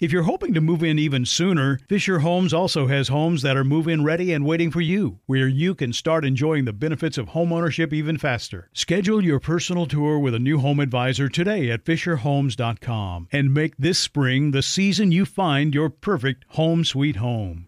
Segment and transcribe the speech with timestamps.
[0.00, 3.64] If you're hoping to move in even sooner, Fisher Homes also has homes that are
[3.64, 7.30] move in ready and waiting for you, where you can start enjoying the benefits of
[7.30, 8.70] homeownership even faster.
[8.72, 13.98] Schedule your personal tour with a new home advisor today at FisherHomes.com and make this
[13.98, 17.66] spring the season you find your perfect home sweet home.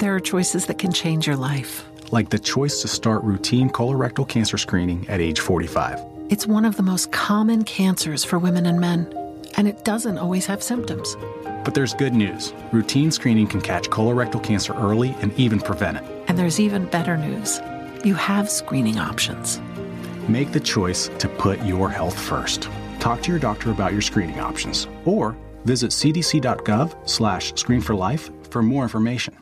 [0.00, 1.84] There are choices that can change your life.
[2.10, 6.00] Like the choice to start routine colorectal cancer screening at age 45.
[6.30, 9.06] It's one of the most common cancers for women and men,
[9.56, 11.16] and it doesn't always have symptoms.
[11.64, 12.52] But there's good news.
[12.72, 16.04] Routine screening can catch colorectal cancer early and even prevent it.
[16.28, 17.60] And there's even better news.
[18.04, 19.60] You have screening options.
[20.28, 22.68] Make the choice to put your health first.
[22.98, 28.30] Talk to your doctor about your screening options or visit cdc.gov slash screen for life
[28.50, 29.41] for more information.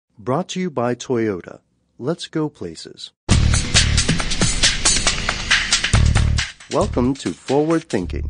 [0.23, 1.61] Brought to you by Toyota.
[1.97, 3.11] Let's go places.
[6.71, 8.29] Welcome to Forward Thinking.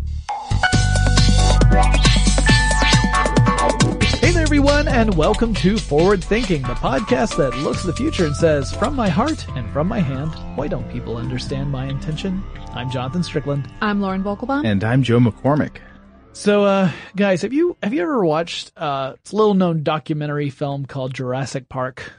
[4.22, 8.25] Hey there, everyone, and welcome to Forward Thinking, the podcast that looks to the future
[8.25, 12.41] and says, from my heart and from my hand, why don't people understand my intention?
[12.73, 13.69] I'm Jonathan Strickland.
[13.81, 14.66] I'm Lauren Vogelbaum.
[14.66, 15.79] And I'm Joe McCormick.
[16.33, 20.49] So, uh, guys, have you, have you ever watched, uh, it's a little known documentary
[20.49, 22.13] film called Jurassic Park?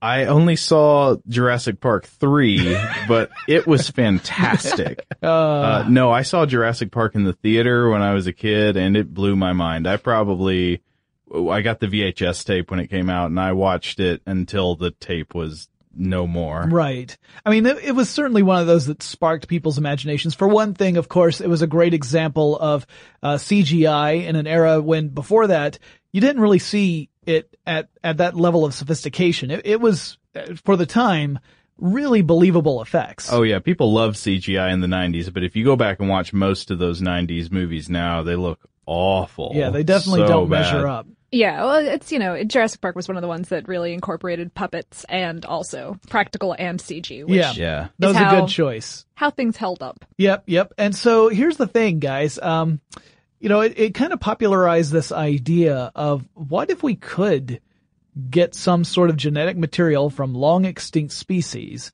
[0.00, 2.74] I only saw Jurassic Park 3,
[3.08, 5.04] but it was fantastic.
[5.22, 8.78] Uh, Uh, no, I saw Jurassic Park in the theater when I was a kid
[8.78, 9.86] and it blew my mind.
[9.86, 10.80] I probably,
[11.30, 14.92] I got the VHS tape when it came out and I watched it until the
[14.92, 15.68] tape was
[16.00, 16.62] no more.
[16.68, 17.16] Right.
[17.44, 20.34] I mean, it, it was certainly one of those that sparked people's imaginations.
[20.34, 22.86] For one thing, of course, it was a great example of
[23.22, 25.78] uh, CGI in an era when before that
[26.12, 29.50] you didn't really see it at at that level of sophistication.
[29.50, 31.38] It, it was uh, for the time
[31.78, 33.32] really believable effects.
[33.32, 36.32] Oh yeah, people love CGI in the 90s, but if you go back and watch
[36.32, 39.52] most of those 90s movies now, they look awful.
[39.54, 40.60] Yeah, they definitely So don't bad.
[40.72, 41.06] measure up.
[41.32, 44.52] Yeah, well, it's, you know, Jurassic Park was one of the ones that really incorporated
[44.52, 47.52] puppets and also practical and CG, which Yeah.
[47.52, 47.88] Yeah.
[47.98, 49.04] That was a good choice.
[49.14, 50.04] how things held up.
[50.18, 50.72] Yep, yep.
[50.76, 52.38] And so here's the thing, guys.
[52.40, 52.80] Um,
[53.38, 57.60] you know, it, it kind of popularized this idea of what if we could
[58.28, 61.92] get some sort of genetic material from long extinct species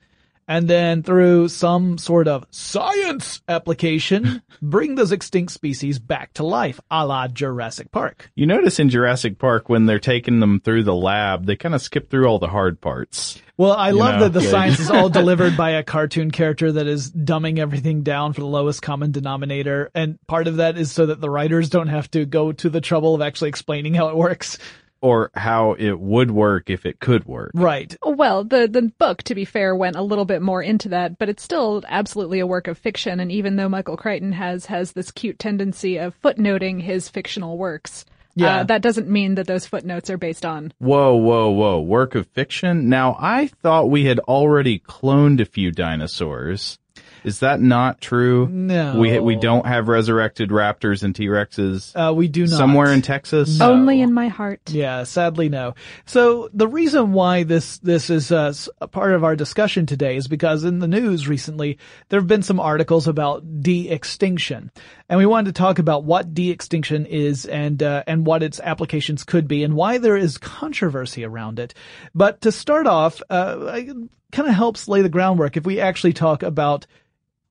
[0.49, 6.81] and then through some sort of science application, bring those extinct species back to life,
[6.91, 8.31] a la Jurassic Park.
[8.35, 11.82] You notice in Jurassic Park when they're taking them through the lab, they kind of
[11.82, 13.41] skip through all the hard parts.
[13.59, 16.73] Well, I You love know, that the science is all delivered by a cartoon character
[16.73, 19.91] that is dumbing everything down for the lowest common denominator.
[19.94, 22.82] And part of that is so that the writers don't have to go to the
[22.82, 24.59] trouble of actually explaining how it works.
[25.06, 27.53] Or how it would work if it could work.
[27.55, 27.94] Right.
[28.03, 31.29] Well, the the book, to be fair, went a little bit more into that, but
[31.29, 33.20] it's still absolutely a work of fiction.
[33.20, 38.05] And even though Michael Crichton has has this cute tendency of footnoting his fictional works,
[38.35, 38.56] Yeah.
[38.56, 40.73] uh, that doesn't mean that those footnotes are based on.
[40.79, 41.81] Whoa, whoa, whoa.
[41.81, 42.88] Work of fiction?
[42.88, 46.79] Now, I thought we had already cloned a few dinosaurs.
[47.25, 48.48] Is that not true?
[48.48, 48.98] No.
[48.98, 52.56] We we don't have resurrected raptors and T-Rexes Uh, we do not.
[52.56, 53.58] somewhere in Texas.
[53.58, 53.72] No.
[53.72, 54.60] Only in my heart.
[54.70, 55.75] Yeah, sadly no.
[56.04, 60.16] So the reason why this this is uh, s- a part of our discussion today
[60.16, 61.78] is because in the news recently
[62.10, 64.70] there have been some articles about de-extinction,
[65.08, 69.25] and we wanted to talk about what de-extinction is and uh, and what its applications
[69.25, 71.75] could be and why there is controversy around it.
[72.14, 73.97] But to start off, uh, it
[74.32, 76.87] kind of helps lay the groundwork if we actually talk about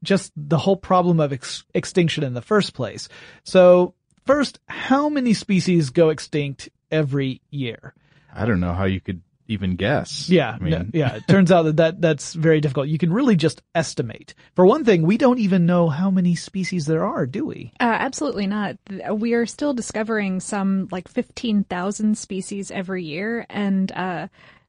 [0.04, 3.10] just the whole problem of ex- extinction in the first place.
[3.44, 7.94] So first, how many species go extinct every year?
[8.34, 10.30] I don't know how you could even guess.
[10.30, 11.16] Yeah, I mean, no- yeah.
[11.16, 12.88] It turns out that, that that's very difficult.
[12.88, 14.34] You can really just estimate.
[14.56, 17.72] For one thing, we don't even know how many species there are, do we?
[17.80, 18.78] Uh, absolutely not.
[19.12, 23.46] We are still discovering some like 15,000 species every year.
[23.50, 24.28] And, uh,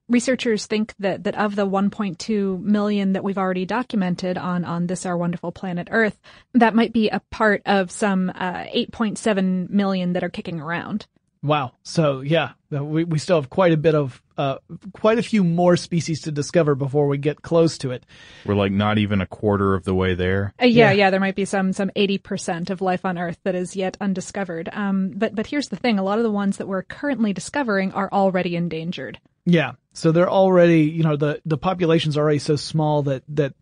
[0.09, 5.05] researchers think that, that of the 1.2 million that we've already documented on, on this,
[5.05, 6.17] our wonderful planet Earth,
[6.55, 11.07] that might be a part of some, uh, 8.7 million that are kicking around.
[11.47, 11.73] Wow.
[11.83, 14.59] So yeah, we we still have quite a bit of uh
[14.93, 18.05] quite a few more species to discover before we get close to it.
[18.45, 20.53] we're like not even a quarter of the way there.
[20.61, 20.93] Uh, yeah, Yeah.
[20.93, 23.97] yeah, there might be some some eighty percent of life on Earth that is yet
[24.01, 24.69] undiscovered.
[24.73, 27.93] Um, but but here's the thing: a lot of the ones that we're currently discovering
[27.93, 29.19] are already endangered.
[29.45, 29.73] Yeah.
[29.93, 33.55] So they're already, you know, the the population's already so small that that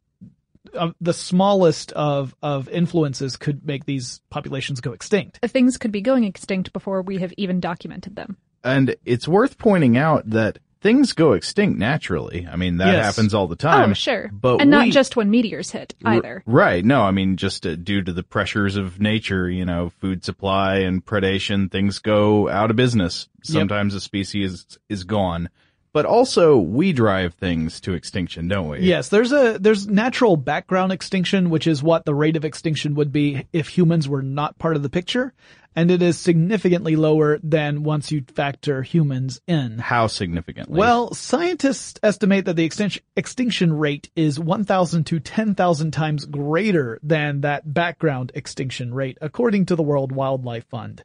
[0.72, 5.38] uh, the smallest of of influences could make these populations go extinct.
[5.46, 8.36] Things could be going extinct before we have even documented them.
[8.62, 12.46] And it's worth pointing out that things go extinct naturally.
[12.50, 13.04] I mean, that Yes.
[13.04, 13.90] happens all the time.
[13.90, 16.42] oh, sure, But and not just when meteors hit R- either.
[16.46, 16.84] Right.
[16.84, 20.76] No, I mean, just uh, due to the pressures of nature, you know, food supply
[20.80, 23.28] and predation, things go out of business.
[23.42, 25.48] Sometimes a species is, is gone.
[25.94, 28.80] But also, we drive things to extinction, don't we?
[28.80, 33.12] Yes, there's a there's natural background extinction, which is what the rate of extinction would
[33.12, 35.32] be if humans were not part of the picture,
[35.76, 39.78] and it is significantly lower than once you factor humans in.
[39.78, 40.76] How significantly?
[40.76, 47.42] Well, scientists estimate that the extinction extinction rate is 1,000 to 10,000 times greater than
[47.42, 51.04] that background extinction rate, according to the World Wildlife Fund.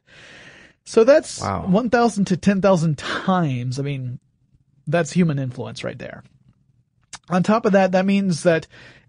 [0.84, 1.66] So that's Wow.
[1.68, 3.78] 1,000 to 10,000 times.
[3.78, 4.18] I mean,
[4.86, 6.22] that's human influence right there.
[7.28, 8.66] On top of that, that means that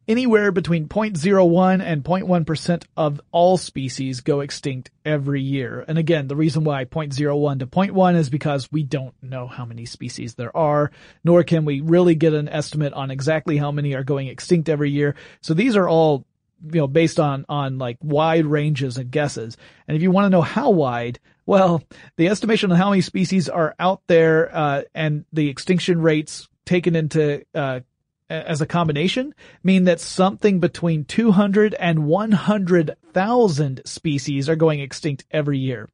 [0.08, 5.84] anywhere between 0.01 and 0.1% of all species go extinct every year.
[5.88, 9.86] And again, the reason why 0.01 to 0.1 is because we don't know how many
[9.86, 10.92] species there are,
[11.24, 14.92] nor can we really get an estimate on exactly how many are going extinct every
[14.92, 15.16] year.
[15.42, 16.26] So these are all
[16.64, 19.58] you know, based on, on like wide ranges and guesses.
[19.88, 21.84] And if you want to know how wide, well,
[22.18, 26.96] the estimation of how many species are out there, uh, and the extinction rates taken
[26.96, 27.82] into, uh,
[28.30, 35.60] as a combination mean that something between 200 and 100,000 species are going extinct every
[35.60, 35.90] year.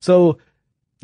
[0.00, 0.38] So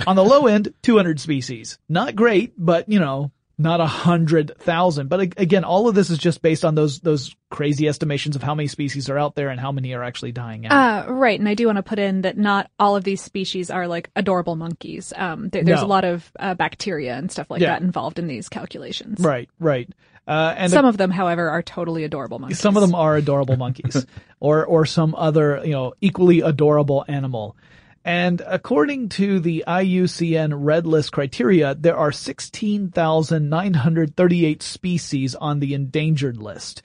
[0.06, 1.78] on the low end, 200 species.
[1.88, 5.08] Not great, but you know, not a hundred thousand.
[5.08, 8.54] But again, all of this is just based on those, those crazy estimations of how
[8.54, 11.08] many species are out there and how many are actually dying out.
[11.08, 13.70] Uh, right, and I do want to put in that not all of these species
[13.70, 15.12] are like adorable monkeys.
[15.16, 15.86] Um, there, there's No.
[15.86, 17.70] a lot of uh, bacteria and stuff like Yeah.
[17.70, 19.20] that involved in these calculations.
[19.20, 19.88] right, right.
[20.26, 22.60] Uh, and Some the- of them, however, are totally adorable monkeys.
[22.60, 24.04] Some of them are adorable monkeys,
[24.40, 27.56] or or some other you know equally adorable animal.
[28.04, 36.38] And according to the IUCN Red List criteria, there are 16,938 species on the endangered
[36.38, 36.80] list.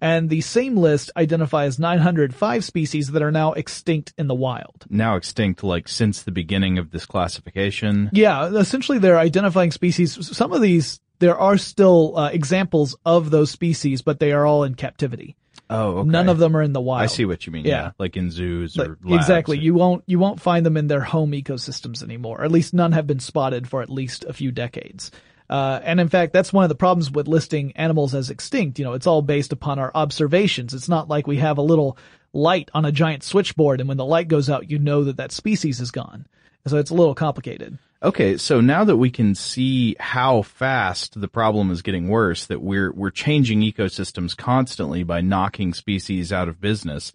[0.00, 4.84] And the same list identifies 905 species that are now extinct in the wild.
[4.90, 8.10] now extinct, like since the beginning of this classification.
[8.12, 10.36] Yeah, essentially they're identifying species.
[10.36, 14.64] Some of these, there are still uh, examples of those species, but they are all
[14.64, 15.36] in captivity.
[15.70, 16.08] Oh, okay.
[16.10, 17.02] None of them are in the wild.
[17.02, 17.64] I see what you mean.
[17.64, 17.74] Yeah.
[17.74, 19.24] Yeah, like in zoos or labs.
[19.24, 19.58] exactly.
[19.58, 22.40] You won't you won't find them in their home ecosystems anymore.
[22.40, 25.10] Or at least none have been spotted for at least a few decades.
[25.48, 28.78] Uh, and in fact, that's one of the problems with listing animals as extinct.
[28.78, 30.72] You know, it's all based upon our observations.
[30.74, 31.98] It's not like we have a little
[32.32, 35.32] light on a giant switchboard, and when the light goes out, you know that that
[35.32, 36.26] species is gone.
[36.66, 37.78] So it's a little complicated.
[38.04, 42.60] Okay, so now that we can see how fast the problem is getting worse, that
[42.60, 47.14] we're we're changing ecosystems constantly by knocking species out of business,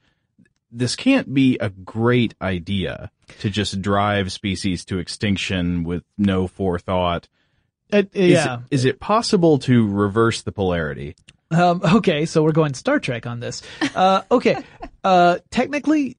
[0.72, 7.28] this can't be a great idea to just drive species to extinction with no forethought.
[7.92, 8.56] It, Is yeah.
[8.56, 11.16] it, is it possible to reverse the polarity?
[11.52, 13.62] Um, okay, so we're going Star Trek on this.
[13.94, 14.64] Uh, okay,
[15.04, 16.18] uh, technically,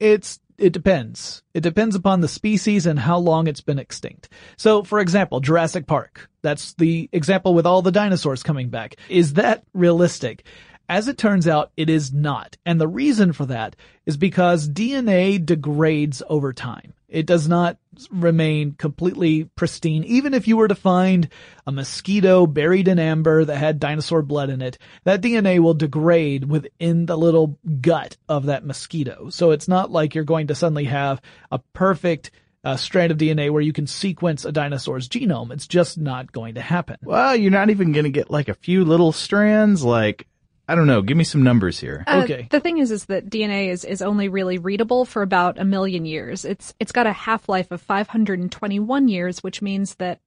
[0.00, 1.42] it's it depends.
[1.54, 4.28] It depends upon the species and how long it's been extinct.
[4.56, 6.28] So, for example, Jurassic Park.
[6.42, 8.96] That's the example with all the dinosaurs coming back.
[9.08, 10.44] Is that realistic?
[10.88, 12.56] As it turns out, it is not.
[12.64, 13.76] And the reason for that
[14.06, 16.94] is because DNA degrades over time.
[17.08, 17.78] It does not
[18.10, 20.04] remain completely pristine.
[20.04, 21.28] Even if you were to find
[21.66, 26.44] a mosquito buried in amber that had dinosaur blood in it, that DNA will degrade
[26.44, 29.30] within the little gut of that mosquito.
[29.30, 32.30] So it's not like you're going to suddenly have a perfect
[32.62, 35.50] uh, strand of DNA where you can sequence a dinosaur's genome.
[35.50, 36.98] It's just not going to happen.
[37.02, 39.82] Well, you're not even going to get like a few little strands.
[39.82, 40.26] Like,
[40.68, 41.00] I don't know.
[41.00, 42.04] Give me some numbers here.
[42.06, 42.46] Uh, Okay.
[42.50, 46.04] The thing is, is that DNA is, is only really readable for about a million
[46.04, 46.44] years.
[46.44, 50.20] It's it's got a half life of 521 years, which means that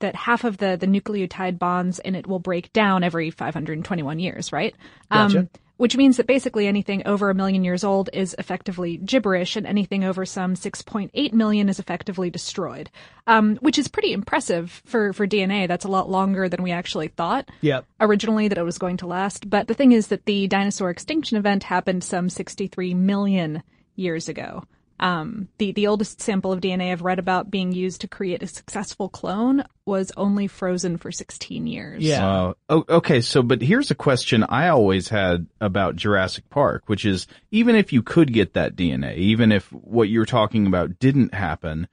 [0.00, 4.52] that half of the the nucleotide bonds in it will break down every 521 years,
[4.52, 4.74] right?
[5.10, 5.48] Gotcha.
[5.78, 10.04] Which means that basically anything over a million years old is effectively gibberish, and anything
[10.04, 12.90] over some 6.8 million is effectively destroyed.
[13.26, 15.66] Um, which is pretty impressive for for DNA.
[15.66, 17.86] That's a lot longer than we actually thought Yep.
[18.00, 19.48] originally that it was going to last.
[19.48, 23.62] But the thing is that the dinosaur extinction event happened some 63 million
[23.96, 24.64] years ago.
[25.00, 28.46] Um, the, the oldest sample of DNA I've read about being used to create a
[28.46, 32.02] successful clone was only frozen for 16 years.
[32.02, 32.26] Yeah.
[32.26, 33.20] Uh, oh, okay.
[33.20, 37.92] So, but here's a question I always had about Jurassic Park, which is even if
[37.92, 41.88] you could get that DNA, even if what you're talking about didn't happen,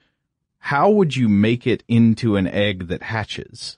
[0.57, 3.77] how would you make it into an egg that hatches?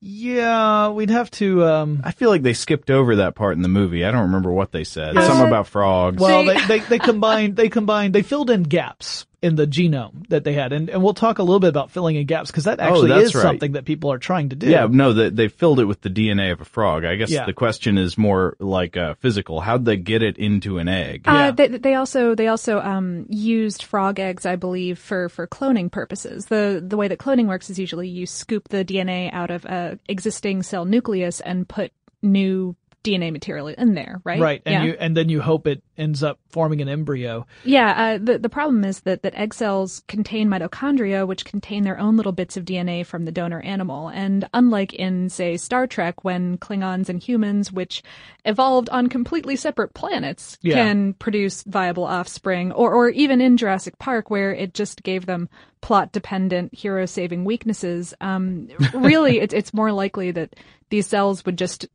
[0.00, 3.68] Yeah, we'd have to, um, I feel like they skipped over that part in the
[3.68, 4.04] movie.
[4.04, 5.16] I don't remember what they said.
[5.16, 6.20] Uh, Some about frogs.
[6.20, 10.26] Well, They- they, they, they combined, they combined, they filled in gaps in the genome
[10.28, 10.72] that they had.
[10.72, 13.18] And, and we'll talk a little bit about filling in gaps because that actually Oh,
[13.18, 13.42] is right.
[13.42, 14.68] something that people are trying to do.
[14.68, 17.04] yeah, no, they, they filled it with the DNA of a frog.
[17.04, 17.44] I guess Yeah.
[17.44, 19.60] the question is more like uh, physical.
[19.60, 21.22] How'd they get it into an egg?
[21.26, 21.48] Yeah.
[21.48, 25.92] Uh, they, they also they also um, used frog eggs, I believe, for, for cloning
[25.92, 26.46] purposes.
[26.46, 29.98] the The way that cloning works is usually you scoop the DNA out of a
[30.08, 32.74] existing cell nucleus and put new
[33.06, 34.40] DNA material in there, right?
[34.40, 34.62] Right.
[34.66, 34.84] And yeah.
[34.84, 37.46] you, and then you hope it ends up forming an embryo.
[37.64, 41.98] Yeah, uh, the the problem is that that egg cells contain mitochondria, which contain their
[41.98, 44.08] own little bits of DNA from the donor animal.
[44.08, 48.02] And unlike in, say, Star Trek, when Klingons and humans, which
[48.44, 50.74] evolved on completely separate planets, Yeah.
[50.74, 55.48] can produce viable offspring, or or even in Jurassic Park, where it just gave them
[55.80, 58.12] plot dependent hero saving weaknesses.
[58.20, 60.56] Um, really, it's it's more likely that
[60.90, 61.86] these cells would just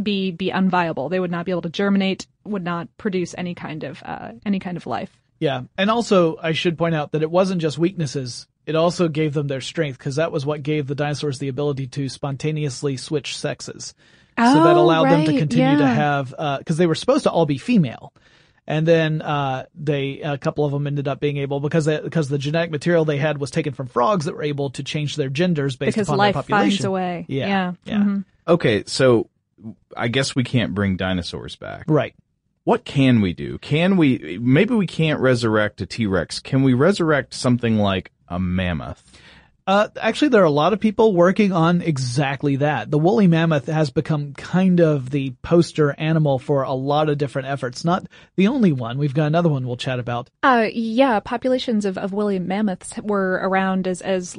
[0.00, 1.10] be be unviable.
[1.10, 4.58] They would not be able to germinate, would not produce any kind of uh, any
[4.58, 5.10] kind of life.
[5.38, 5.62] Yeah.
[5.78, 8.46] And also, I should point out that it wasn't just weaknesses.
[8.66, 11.86] It also gave them their strength because that was what gave the dinosaurs the ability
[11.88, 13.94] to spontaneously switch sexes.
[14.38, 15.94] so that Oh, allowed them to right, continue to yeah.
[15.94, 18.12] have, uh, cause they were supposed to all be female.
[18.66, 22.28] And then, uh, they, a couple of them ended up being able, because they, because
[22.28, 25.30] the genetic material they had was taken from frogs that were able to change their
[25.30, 26.70] genders based because upon life their population.
[26.70, 27.24] finds a way.
[27.28, 27.46] Yeah.
[27.48, 27.72] Yeah.
[27.84, 27.98] Yeah.
[27.98, 28.24] Mhm.
[28.46, 29.28] Okay, so
[29.96, 31.84] I guess we can't bring dinosaurs back.
[31.88, 32.14] Right.
[32.64, 33.58] What can we do?
[33.58, 36.40] Can we, maybe we can't resurrect a T-Rex.
[36.40, 39.18] Can we resurrect something like a mammoth?
[39.70, 42.90] Uh, actually, there are a lot of people working on exactly that.
[42.90, 47.46] The woolly mammoth has become kind of the poster animal for a lot of different
[47.46, 47.84] efforts.
[47.84, 48.98] Not the only one.
[48.98, 50.28] We've got another one we'll chat about.
[50.42, 54.36] Uh, yeah, populations of, of woolly mammoths were around as, as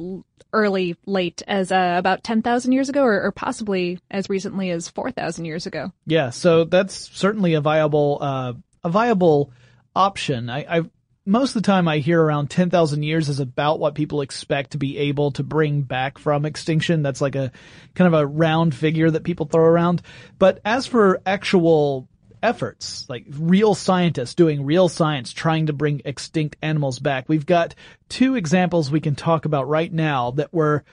[0.52, 5.46] early, late as uh, about 10,000 years ago, or, or possibly as recently as 4,000
[5.46, 5.94] years ago.
[6.06, 8.52] Yeah, so that's certainly a viable, uh,
[8.84, 9.54] a viable
[9.96, 10.50] option.
[10.50, 10.82] I, I,
[11.26, 14.78] most of the time I hear around 10,000 years is about what people expect to
[14.78, 17.04] be able to bring back from extinction.
[17.04, 17.52] That's like a
[17.94, 20.02] kind of a round figure that people throw around.
[20.40, 22.08] But as for actual
[22.42, 27.76] efforts, like real scientists doing real science, trying to bring extinct animals back, we've got
[28.10, 30.84] two examples we can talk about right now that were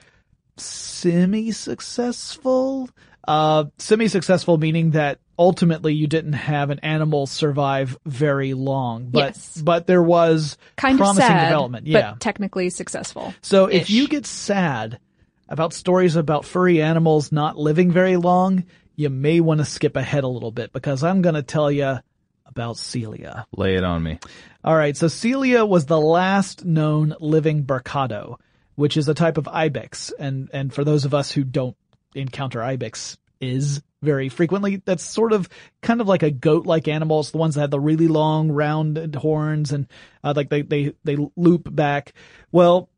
[0.57, 2.87] semi-successful.
[3.27, 9.61] Uh, semi-successful meaning that ultimately you didn't have an animal survive very long, but Yes.
[9.63, 11.85] but there was Kind promising of sad, development.
[11.85, 12.13] but Yeah.
[12.19, 13.33] technically successful.
[13.41, 14.99] So if you get sad
[15.47, 18.65] about stories about furry animals not living very long,
[18.95, 21.99] you may want to skip ahead a little bit because I'm going to tell you
[22.45, 23.47] about Celia.
[23.55, 24.19] Lay it on me.
[24.63, 28.35] All right, so Celia was the last known living Bucardo,
[28.75, 31.77] which is a type of ibex, and and for those of us who don't
[32.13, 35.49] encounter ibex is very frequently, that's sort of
[35.81, 37.19] kind of like a goat-like animal.
[37.19, 39.87] It's the ones that have the really long, rounded horns and
[40.23, 42.13] uh, like they they they loop back.
[42.51, 42.89] Well,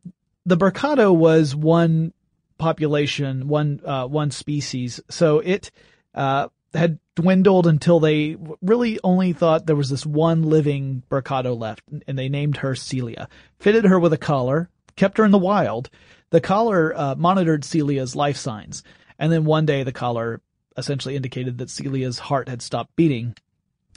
[0.46, 2.14] the Bucardo was one
[2.58, 5.72] population, one uh, one species, so it
[6.14, 11.84] uh, had dwindled until they really only thought there was this one living Bucardo left,
[12.08, 13.28] and they named her Celia.
[13.60, 15.90] Fitted her with a collar, kept her in the wild.
[16.30, 18.84] The collar uh, monitored Celia's life signs,
[19.20, 20.42] and then one day the collar
[20.78, 23.36] essentially indicated that Celia's heart had stopped beating.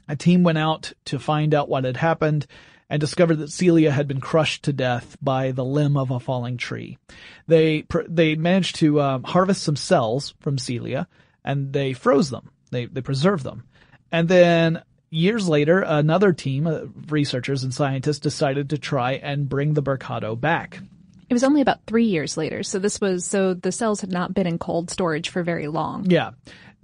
[0.08, 2.46] A team went out to find out what had happened
[2.90, 6.56] and discovered that Celia had been crushed to death by the limb of a falling
[6.56, 6.98] tree.
[7.46, 11.08] They they managed to um, harvest some cells from Celia
[11.44, 12.50] and they froze them.
[12.70, 13.64] They they preserved them,
[14.12, 19.74] and then years later, another team of researchers and scientists decided to try and bring
[19.74, 20.80] the Bucardo back.
[21.28, 24.34] It was only about three years later, so this was so the cells had not
[24.34, 26.10] been in cold storage for very long.
[26.10, 26.30] Yeah,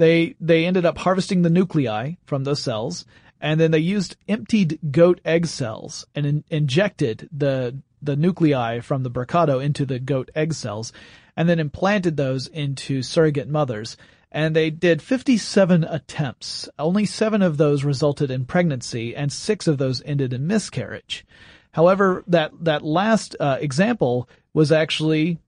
[0.01, 3.05] they they ended up harvesting the nuclei from those cells,
[3.41, 9.03] and then they used emptied goat egg cells and in, injected the the nuclei from
[9.03, 10.93] the Bucardo into the goat egg cells,
[11.37, 13.97] and then implanted those into surrogate mothers.
[14.33, 16.69] And they did 57 attempts.
[16.79, 21.27] Only seven of those resulted in pregnancy, and six of those ended in miscarriage.
[21.73, 25.39] However, that that last uh, example was actually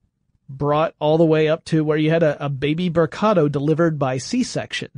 [0.57, 4.17] brought all the way up to where you had a, a baby Bucardo delivered by
[4.17, 4.89] C-section.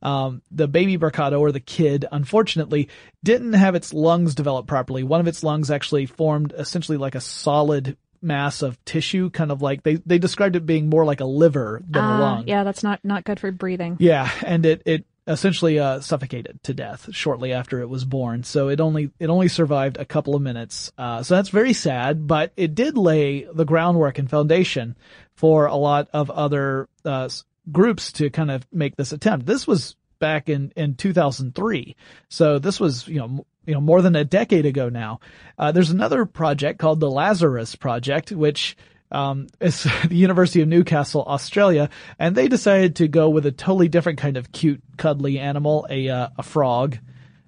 [0.00, 2.88] Um, the baby Bucardo or the kid, unfortunately,
[3.24, 5.02] didn't have its lungs develop properly.
[5.02, 9.60] One of its lungs actually formed essentially like a solid mass of tissue, kind of
[9.62, 12.48] like they, they described it being more like a liver than uh, a lung.
[12.48, 13.96] Yeah, that's not, not good for breathing.
[13.98, 18.42] Yeah, and it, it essentially uh, suffocated to death shortly after it was born.
[18.42, 20.90] So it only it only survived a couple of minutes.
[20.96, 24.96] Uh, so that's very sad, but it did lay the groundwork and foundation
[25.34, 27.28] for a lot of other uh,
[27.70, 29.46] groups to kind of make this attempt.
[29.46, 31.94] This was back in in 2003,
[32.28, 35.20] so this was you know you know more than a decade ago now.
[35.58, 38.76] Uh, there's another project called the Lazarus Project, which
[39.10, 43.88] um, it's the University of Newcastle, Australia, and they decided to go with a totally
[43.88, 46.98] different kind of cute, cuddly animal, a uh, a frog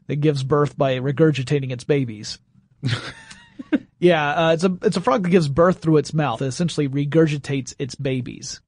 [0.07, 2.39] that gives birth by regurgitating its babies.
[3.99, 6.43] yeah, uh, it's a it's a frog that gives birth through its mouth.
[6.43, 8.61] It essentially regurgitates its babies.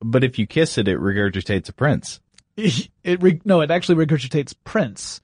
[0.00, 2.20] But if you kiss it, it regurgitates a prince.
[3.04, 5.20] It, re- no, it actually regurgitates Prince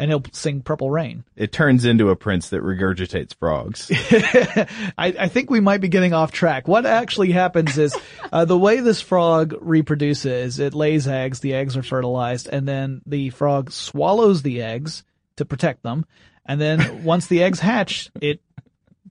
[0.00, 1.24] and he'll sing Purple Rain.
[1.36, 3.90] It turns into a prince that regurgitates frogs.
[4.96, 6.66] I, I, think we might be getting off track.
[6.66, 7.94] What actually happens is
[8.32, 13.02] uh, the way this frog reproduces, it lays eggs, the eggs are fertilized, and then
[13.04, 15.04] the frog swallows the eggs
[15.36, 16.06] to protect them.
[16.46, 18.40] And then once the eggs hatch, it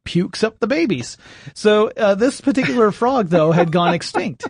[0.06, 1.18] pukes up the babies.
[1.54, 4.48] So uh, this particular frog, though, had gone extinct.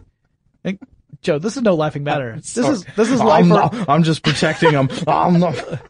[0.64, 0.80] And,
[1.22, 2.36] Joe, this is no laughing matter.
[2.38, 3.44] This is this is life.
[3.44, 4.88] I'm, not, I'm just protecting them.
[5.06, 5.82] I'm not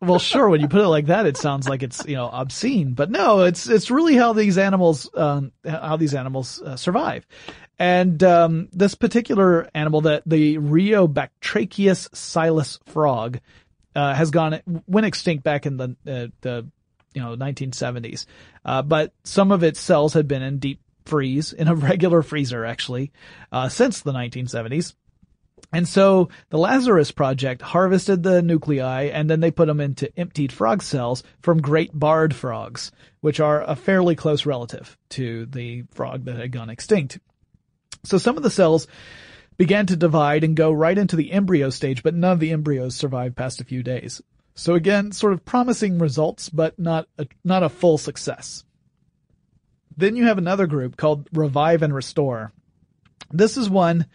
[0.00, 0.48] well, sure.
[0.48, 3.42] When you put it like that, it sounds like it's you know obscene, but no,
[3.42, 7.26] it's it's really how these animals um, how these animals uh, survive.
[7.78, 13.40] And um, this particular animal, that the Rheobatrachus silus frog,
[13.94, 16.66] uh, has gone went extinct back in the uh, the
[17.12, 18.26] you know 1970s,
[18.64, 22.64] uh, but some of its cells had been in deep freeze in a regular freezer
[22.64, 23.12] actually
[23.52, 24.94] uh, since the 1970s.
[25.72, 30.52] And so the Lazarus Project harvested the nuclei and then they put them into emptied
[30.52, 36.24] frog cells from great barred frogs, which are a fairly close relative to the frog
[36.24, 37.20] that had gone extinct.
[38.04, 38.88] So some of the cells
[39.58, 42.96] began to divide and go right into the embryo stage, but none of the embryos
[42.96, 44.20] survived past a few days.
[44.54, 48.64] So again, sort of promising results, but not a, not a full success.
[49.96, 52.52] Then you have another group called Revive and Restore.
[53.30, 54.06] This is one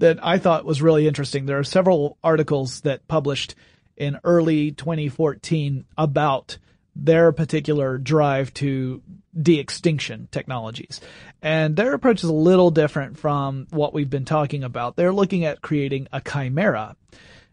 [0.00, 1.46] that I thought was really interesting.
[1.46, 3.54] There are several articles that published
[3.96, 6.58] in early 2014 about
[6.96, 9.02] their particular drive to
[9.40, 11.00] de-extinction technologies.
[11.42, 14.96] And their approach is a little different from what we've been talking about.
[14.96, 16.96] They're looking at creating a chimera,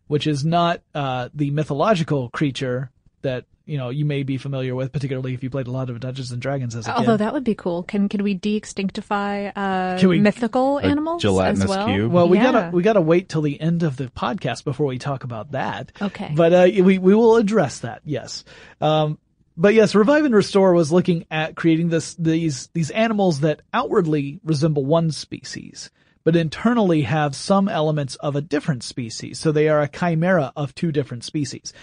[0.08, 4.92] which is not uh, the mythological creature that you know you may be familiar with,
[4.92, 7.18] particularly if you played a lot of Dungeons and Dragons as a Although kid.
[7.20, 7.84] that would be cool.
[7.84, 11.88] Can can we de-extinctify uh, can we, mythical animals gelatinous as well?
[11.88, 12.12] cube?
[12.12, 12.52] Well, we yeah.
[12.52, 15.92] gotta we gotta wait till the end of the podcast before we talk about that.
[16.02, 16.32] Okay.
[16.34, 18.02] But uh, we we will address that.
[18.06, 18.46] Yes.
[18.82, 19.20] Um,
[19.58, 24.40] but yes, Revive and Restore was looking at creating this these these animals that outwardly
[24.44, 25.90] resemble one species,
[26.24, 29.40] but internally have some elements of a different species.
[29.40, 31.74] So they are a chimera of two different species.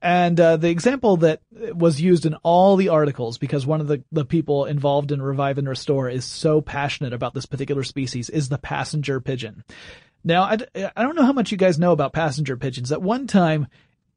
[0.00, 4.04] And uh, the example that was used in all the articles, because one of the,
[4.12, 8.48] the people involved in Revive and Restore is so passionate about this particular species, is
[8.48, 9.64] the passenger pigeon.
[10.22, 10.58] Now, I,
[10.96, 12.92] I don't know how much you guys know about passenger pigeons.
[12.92, 13.66] At one time,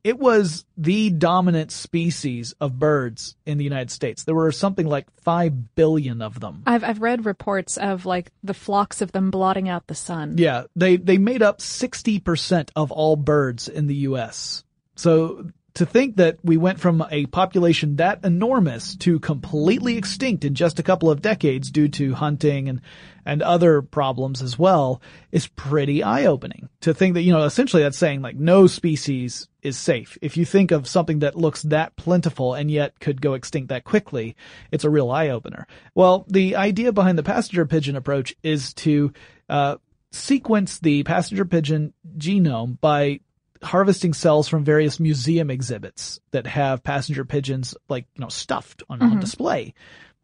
[0.03, 4.23] it was the dominant species of birds in the United States.
[4.23, 6.63] There were something like five billion of them.
[6.65, 10.37] I've I've read reports of like the flocks of them blotting out the sun.
[10.37, 14.63] Yeah, they they made up sixty percent of all birds in the U.S.
[14.95, 20.53] So to think that we went from a population that enormous to completely extinct in
[20.53, 22.81] just a couple of decades due to hunting and,
[23.25, 26.67] and other problems as well is pretty eye-opening.
[26.81, 30.17] To think that, you know, essentially that's saying like no species is safe.
[30.21, 33.85] If you think of something that looks that plentiful and yet could go extinct that
[33.85, 34.35] quickly,
[34.71, 35.67] it's a real eye-opener.
[35.95, 39.13] Well, the idea behind the passenger pigeon approach is to,
[39.47, 39.77] uh,
[40.11, 43.21] sequence the passenger pigeon genome by
[43.63, 48.99] harvesting cells from various museum exhibits that have passenger pigeons like, you know, stuffed on,
[48.99, 49.11] Mm-hmm.
[49.13, 49.73] on display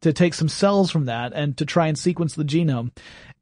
[0.02, 2.91] to take some cells from that and to try and sequence the genome.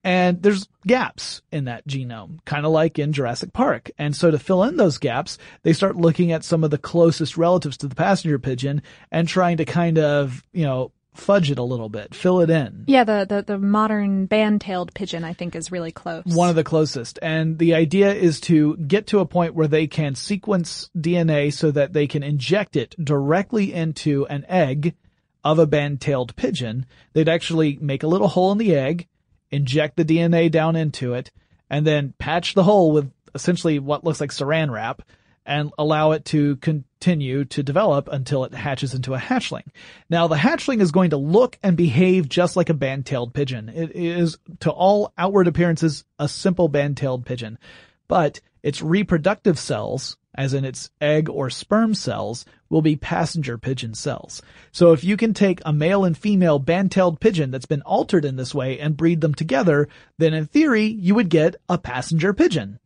[0.05, 3.89] And there's gaps in that genome, kind of like in Jurassic Park.
[3.97, 7.37] And so to fill in those gaps, they start looking at some of the closest
[7.37, 11.63] relatives to the passenger pigeon and trying to kind of, you know, fudge it a
[11.63, 12.83] little bit, fill it in.
[12.87, 16.23] Yeah, the, the, the modern band-tailed pigeon, I think, is really close.
[16.25, 17.19] One of the closest.
[17.21, 21.71] And the idea is to get to a point where they can sequence DNA so
[21.71, 24.95] that they can inject it directly into an egg
[25.43, 26.85] of a band-tailed pigeon.
[27.13, 29.07] They'd actually make a little hole in the egg,
[29.51, 31.31] inject the DNA down into it,
[31.69, 35.01] and then patch the hole with essentially what looks like saran wrap
[35.45, 39.67] and allow it to continue to develop until it hatches into a hatchling.
[40.09, 43.69] Now the hatchling is going to look and behave just like a band-tailed pigeon.
[43.69, 47.59] It is to all outward appearances a simple band-tailed pigeon,
[48.07, 53.93] but its reproductive cells, as in its egg or sperm cells, will be passenger pigeon
[53.93, 54.41] cells.
[54.71, 58.35] So if you can take a male and female band-tailed pigeon that's been altered in
[58.35, 62.79] this way and breed them together, then in theory you would get a passenger pigeon.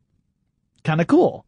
[0.83, 1.45] Kinda cool.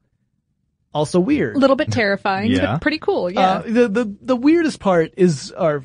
[0.94, 1.56] Also weird.
[1.56, 2.74] A little bit terrifying, Yeah.
[2.74, 3.30] but pretty cool.
[3.30, 3.40] Yeah.
[3.40, 5.84] Uh, the, the, the weirdest part is, or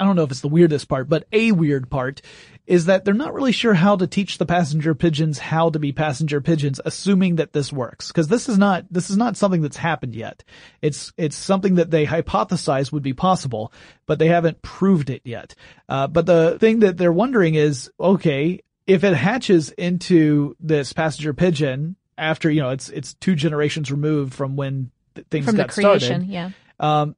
[0.00, 2.22] I don't know if it's the weirdest part, but a weird part
[2.66, 5.92] is that they're not really sure how to teach the passenger pigeons how to be
[5.92, 8.10] passenger pigeons, assuming that this works.
[8.12, 10.44] Cause this is not, this is not something that's happened yet.
[10.82, 13.72] It's, it's something that they hypothesize would be possible,
[14.06, 15.54] but they haven't proved it yet.
[15.88, 21.34] Uh, but the thing that they're wondering is, okay, if it hatches into this passenger
[21.34, 25.62] pigeon after, you know, it's, it's two generations removed from when th- things From the
[25.64, 26.28] got creation, started.
[26.28, 26.50] yeah.
[26.80, 27.16] Um,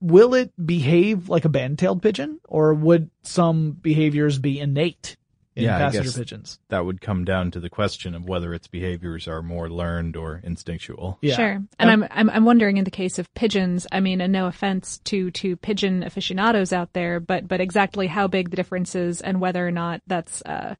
[0.00, 5.16] will it behave like a band-tailed pigeon, or would some behaviors be innate
[5.56, 6.58] in Yeah, I passenger guess pigeons?
[6.68, 10.40] that would come down to the question of whether its behaviors are more learned or
[10.44, 11.18] instinctual.
[11.20, 11.34] Yeah.
[11.34, 11.62] Sure.
[11.80, 14.98] And I'm, I'm I'm wondering in the case of pigeons, I mean, and no offense
[15.06, 19.40] to to pigeon aficionados out there, but but exactly how big the difference is and
[19.40, 20.76] whether or not that's uh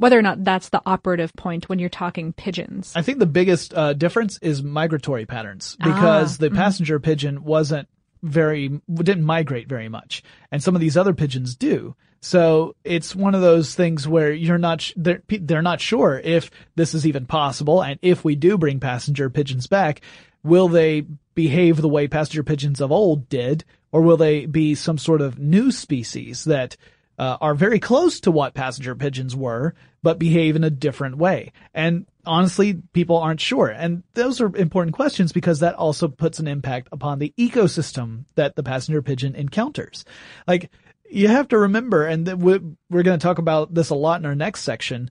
[0.00, 2.92] whether or not that's the operative point when you're talking pigeons.
[2.96, 7.86] I think the biggest uh, difference is migratory patterns because Ah, the passenger pigeon wasn't
[8.22, 11.94] very didn't migrate very much, and some of these other pigeons do.
[12.22, 16.94] So it's one of those things where you're not they're they're not sure if this
[16.94, 20.00] is even possible, and if we do bring passenger pigeons back,
[20.42, 24.96] will they behave the way passenger pigeons of old did, or will they be some
[24.96, 26.76] sort of new species that
[27.20, 31.52] uh, are very close to what passenger pigeons were, but behave in a different way.
[31.74, 33.68] And honestly, people aren't sure.
[33.68, 38.56] And those are important questions because that also puts an impact upon the ecosystem that
[38.56, 40.06] the passenger pigeon encounters.
[40.48, 40.70] Like,
[41.10, 44.34] you have to remember, and we're going to talk about this a lot in our
[44.34, 45.10] next section,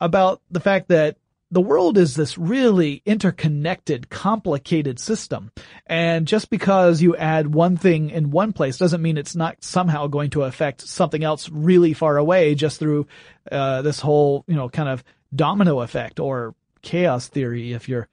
[0.00, 1.16] about the fact that
[1.50, 5.50] the world is this really interconnected, complicated system.
[5.86, 10.08] And just because you add one thing in one place doesn't mean it's not somehow
[10.08, 13.06] going to affect something else really far away just through,
[13.50, 15.02] uh, this whole, you know, kind of
[15.34, 18.08] domino effect or chaos theory if you're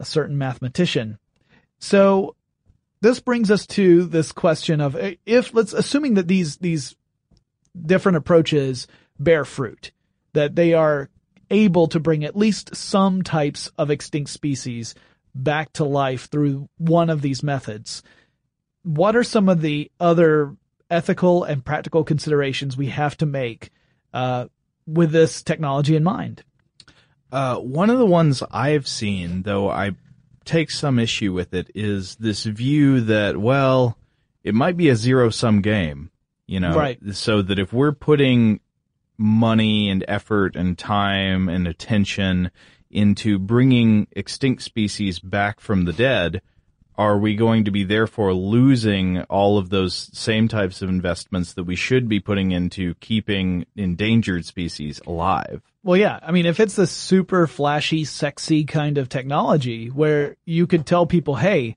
[0.00, 1.18] a certain mathematician.
[1.78, 2.34] So
[3.02, 6.96] this brings us to this question of uh, if let's assuming that these, these
[7.80, 9.92] different approaches bear fruit,
[10.32, 11.08] that they are
[11.54, 14.94] able to bring at least some types of extinct species
[15.34, 18.02] back to life through one of these methods.
[18.82, 20.56] What are some of the other
[20.90, 23.70] ethical and practical considerations we have to make
[24.12, 24.46] uh,
[24.86, 26.42] with this technology in mind?
[27.32, 29.92] Uh, one of the ones I've seen, though I
[30.44, 33.96] take some issue with it, is this view that, well,
[34.44, 36.10] it might be a zero sum game,
[36.46, 36.98] you know, Right.
[37.12, 38.60] so that if we're putting
[39.16, 42.50] money and effort and time and attention
[42.90, 46.40] into bringing extinct species back from the dead,
[46.96, 51.64] are we going to be therefore losing all of those same types of investments that
[51.64, 55.60] we should be putting into keeping endangered species alive?
[55.82, 56.20] Well, yeah.
[56.22, 61.04] I mean, if it's this super flashy, sexy kind of technology where you could tell
[61.04, 61.76] people, hey,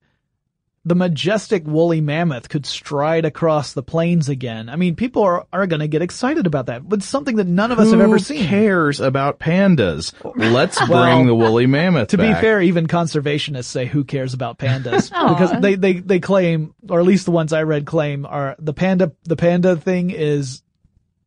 [0.87, 4.69] the majestic woolly mammoth could stride across the plains again.
[4.69, 6.87] I mean, people are, are going to get excited about that.
[6.87, 8.43] But it's something that none of us have ever seen.
[8.43, 10.13] Who cares about pandas?
[10.35, 12.37] Let's Well, bring the woolly mammoth To back.
[12.37, 16.99] be fair, even conservationists say who cares about pandas because they, they, they claim, or
[17.01, 20.61] at least the ones I read claim are the panda, the panda thing is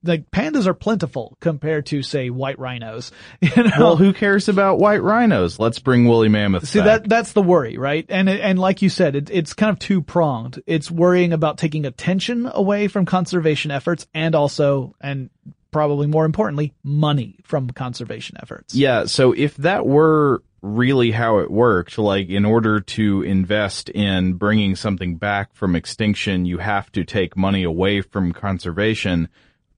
[0.02, 3.12] like pandas are plentiful compared to say white rhinos.
[3.40, 3.70] You know?
[3.78, 5.58] Well, who cares about white rhinos?
[5.58, 7.02] Let's bring woolly mammoths See back.
[7.02, 8.06] that that's the worry, right?
[8.08, 10.62] And and like you said, it, it's kind of two pronged.
[10.66, 15.30] It's worrying about taking attention away from conservation efforts, and also, and
[15.70, 18.74] probably more importantly, money from conservation efforts.
[18.74, 24.34] Yeah, so if that were really how it worked, like in order to invest in
[24.34, 29.28] bringing something back from extinction, you have to take money away from conservation.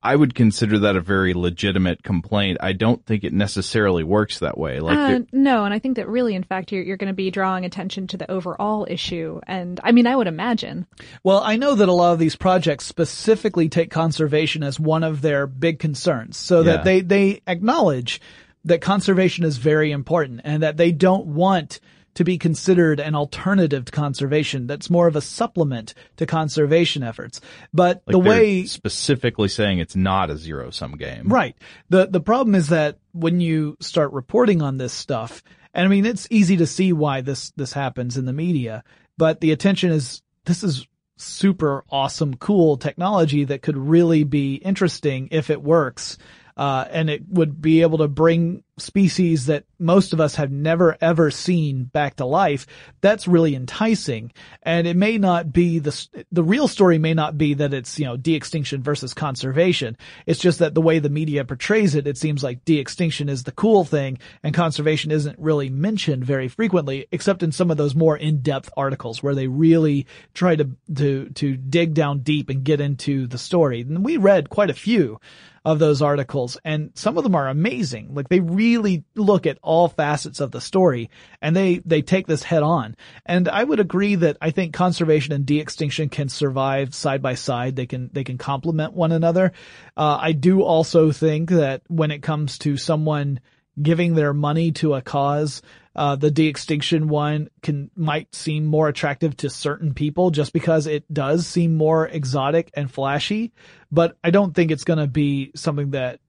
[0.02, 2.58] I would consider that a very legitimate complaint.
[2.60, 4.80] I don't think it necessarily works that way.
[4.80, 7.30] Like, Uh, no, and I think that really, in fact, you're, you're going to be
[7.30, 9.40] drawing attention to the overall issue.
[9.46, 10.86] And I mean, I would imagine.
[11.22, 15.20] Well, I know that a lot of these projects specifically take conservation as one of
[15.22, 16.72] their big concerns, so Yeah.
[16.72, 18.20] that they they acknowledge
[18.64, 21.80] that conservation is very important and that they don't want
[22.14, 24.66] to be considered an alternative to conservation.
[24.66, 27.40] That's more of a supplement to conservation efforts.
[27.72, 31.28] But like the way specifically saying it's not a zero sum game.
[31.28, 31.56] Right.
[31.88, 35.42] The the problem is that when you start reporting on this stuff,
[35.74, 38.84] and I mean it's easy to see why this this happens in the media,
[39.16, 45.28] but the attention is this is super awesome cool technology that could really be interesting
[45.30, 46.18] if it works.
[46.56, 50.96] Uh, and it would be able to bring species that most of us have never
[51.00, 52.66] ever seen back to life.
[53.00, 54.32] That's really enticing.
[54.62, 58.06] And it may not be the, the real story may not be that it's, you
[58.06, 59.96] know, de-extinction versus conservation.
[60.26, 63.52] It's just that the way the media portrays it, it seems like de-extinction is the
[63.52, 68.16] cool thing and conservation isn't really mentioned very frequently, except in some of those more
[68.16, 73.26] in-depth articles where they really try to, to, to dig down deep and get into
[73.26, 73.82] the story.
[73.82, 75.20] And we read quite a few
[75.64, 78.14] of those articles and some of them are amazing.
[78.14, 81.08] Like they really look at all facets of the story
[81.40, 82.96] and they, they take this head on.
[83.24, 87.76] And I would agree that I think conservation and de-extinction can survive side by side.
[87.76, 89.52] They can, they can complement one another.
[89.96, 93.40] Uh, I do also think that when it comes to someone
[93.80, 95.62] giving their money to a cause,
[95.94, 101.12] uh, the de-extinction one can, might seem more attractive to certain people just because it
[101.12, 103.52] does seem more exotic and flashy.
[103.90, 106.20] But I don't think it's going to be something that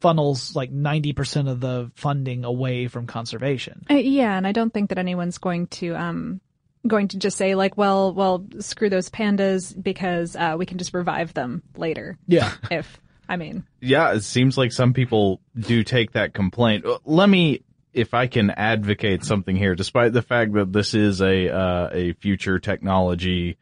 [0.00, 3.84] funnels like 90% of the funding away from conservation.
[3.88, 6.40] Uh, yeah, and I don't think that anyone's going to um
[6.86, 10.92] going to just say like, well, well, screw those pandas because uh, we can just
[10.92, 12.18] revive them later.
[12.26, 12.52] Yeah.
[12.70, 16.84] If I mean, Yeah, it seems like some people do take that complaint.
[16.84, 17.63] Uh, Let me,
[17.94, 22.12] if I can advocate something here, despite the fact that this is a, uh, a
[22.14, 23.56] future technology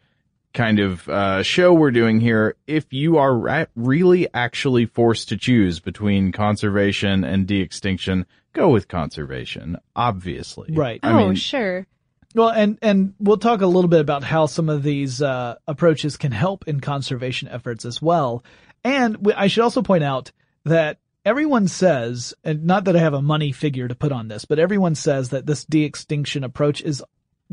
[0.54, 5.36] kind of, uh, show we're doing here, if you are ra- really actually forced to
[5.36, 10.74] choose between conservation and de-extinction, go with conservation, obviously.
[10.74, 11.00] Right.
[11.02, 11.86] I oh mean, sure.
[12.34, 16.16] Well, and, and we'll talk a little bit about how some of these, uh, approaches
[16.16, 18.44] can help in conservation efforts as well.
[18.84, 20.32] And we- I should also point out
[20.64, 24.44] that everyone says, and not that I have a money figure to put on this,
[24.44, 27.02] but everyone says that this de-extinction approach is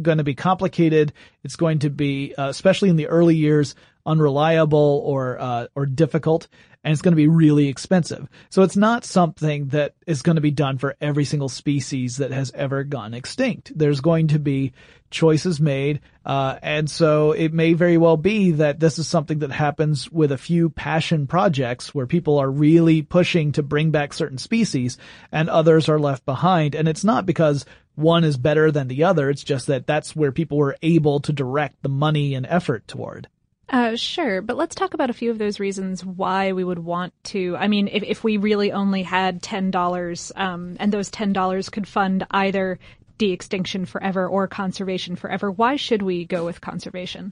[0.01, 1.13] going to be complicated.
[1.43, 3.75] It's going to be, uh, especially in the early years,
[4.10, 6.48] unreliable or, uh, or difficult.
[6.84, 8.30] And it's going to be really expensive.
[8.50, 12.32] So it's not something that is going to be done for every single species that
[12.32, 13.72] has ever gone extinct.
[13.78, 14.72] There's going to be
[15.10, 16.00] choices made.
[16.26, 20.32] Uh, and so it may very well be that this is something that happens with
[20.32, 24.98] a few passion projects where people are really pushing to bring back certain species
[25.32, 26.76] and others are left behind.
[26.76, 29.30] And it's not because one is better than the other.
[29.30, 33.28] It's just that that's where people were able to direct the money and effort toward.
[33.69, 37.13] Uh, sure, but let's talk about a few of those reasons why we would want
[37.23, 37.55] to.
[37.55, 41.69] I mean, if, if we really only had ten dollars, um, and those ten dollars
[41.69, 42.79] could fund either
[43.19, 47.32] de-extinction forever or conservation forever, why should we go with conservation?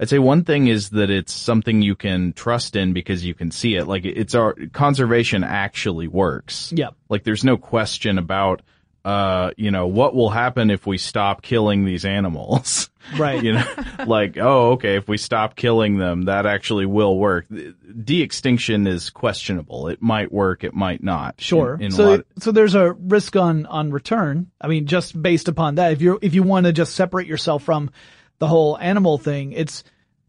[0.00, 3.50] I'd say one thing is that it's something you can trust in because you can
[3.50, 3.86] see it.
[3.86, 6.72] Like it's our conservation actually works.
[6.74, 6.94] Yep.
[7.08, 8.62] Like there's no question about,
[9.04, 12.90] uh, you know, what will happen if we stop killing these animals.
[13.18, 13.44] Right.
[13.44, 13.66] you know,
[14.06, 17.44] like, oh, okay, if we stop killing them, that actually will work.
[18.02, 19.88] De-extinction is questionable.
[19.88, 21.38] It might work, it might not.
[21.38, 21.74] Sure.
[21.74, 24.50] In, in so, lot so there's a risk on, on return.
[24.58, 27.62] I mean, just based upon that, if you're, if you want to just separate yourself
[27.62, 27.90] from
[28.38, 29.84] the whole animal thing, it's,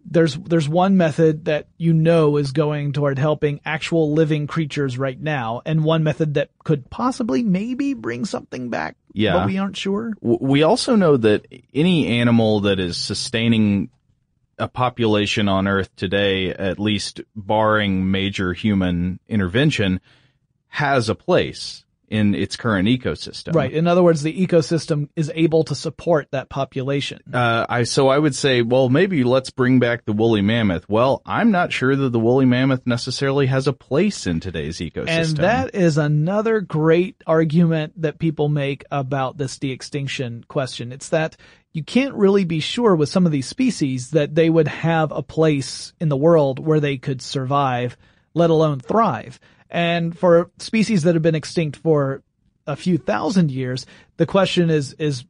[0.06, 5.20] there's there's one method that you know is going toward helping actual living creatures right
[5.20, 8.96] now, and one method that could possibly maybe bring something back.
[9.14, 9.34] Yeah.
[9.34, 10.14] but we aren't sure.
[10.22, 13.90] We also know that any animal that is sustaining
[14.60, 20.02] a population on Earth today, at least barring major human intervention,
[20.68, 23.56] has a place in its current ecosystem.
[23.56, 23.72] Right.
[23.72, 27.20] In other words, the ecosystem is able to support that population.
[27.34, 30.88] Uh, I so I would say, well, maybe let's bring back the woolly mammoth.
[30.90, 35.08] Well, I'm not sure that the woolly mammoth necessarily has a place in today's ecosystem.
[35.08, 40.92] And that is another great argument that people make about this de-extinction question.
[40.92, 41.38] It's that
[41.74, 45.22] you can't really be sure with some of these species that they would have a
[45.22, 47.98] place in the world where they could survive,
[48.34, 49.40] let alone thrive.
[49.70, 52.24] And for species that have been extinct for
[52.68, 53.86] a few thousand years,
[54.18, 55.26] the question is, is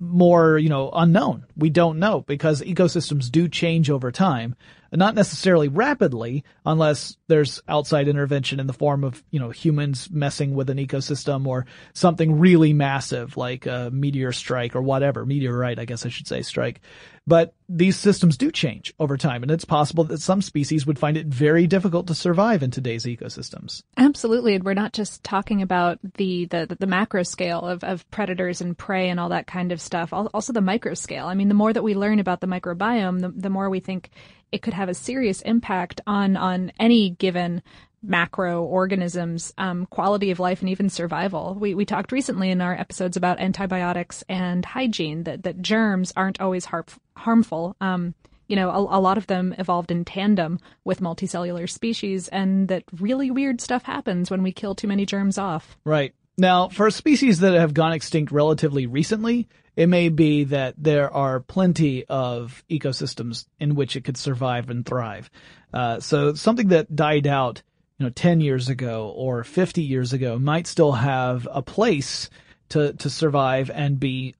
[0.00, 1.46] more, you know, unknown.
[1.56, 4.54] We don't know because ecosystems do change over time.
[4.92, 10.54] Not necessarily rapidly unless there's outside intervention in the form of, you know, humans messing
[10.54, 15.26] with an ecosystem or something really massive like a meteor strike or whatever.
[15.26, 16.80] Meteorite, I guess I should say strike.
[17.26, 21.18] But these systems do change over time and it's possible that some species would find
[21.18, 23.82] it very difficult to survive in today's ecosystems.
[23.98, 28.62] Absolutely, and we're not just talking about the the, the macro scale of, of predators
[28.62, 30.12] and prey and all that kind of stuff.
[30.12, 31.26] Also, the micro scale.
[31.26, 34.10] I mean, the more that we learn about the microbiome, the, the more we think
[34.52, 37.62] it could have a serious impact on on any given
[38.02, 42.74] macro organisms um, quality of life and even survival we, we talked recently in our
[42.74, 48.14] episodes about antibiotics and hygiene that, that germs aren't always har- harmful um,
[48.48, 52.82] you know, a, a lot of them evolved in tandem with multicellular species, and that
[52.98, 55.76] really weird stuff happens when we kill too many germs off.
[55.84, 56.14] Right.
[56.38, 61.38] Now, for species that have gone extinct relatively recently, it may be that there are
[61.38, 65.30] plenty of ecosystems in which it could survive and thrive.
[65.72, 67.62] Uh, so something that died out,
[67.96, 72.28] you know, 10 years ago or 50 years ago might still have a place
[72.70, 74.34] to, to survive and be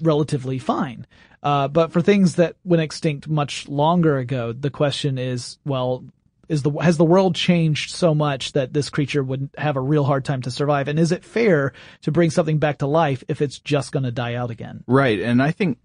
[0.00, 1.06] relatively fine.
[1.42, 6.02] Uh, but for things that went extinct much longer ago, the question is, well,
[6.48, 10.04] is the has the world changed so much that this creature would have a real
[10.04, 10.88] hard time to survive?
[10.88, 14.10] And is it fair to bring something back to life if it's just going to
[14.10, 14.84] die out again?
[14.86, 15.20] Right.
[15.20, 15.78] And I think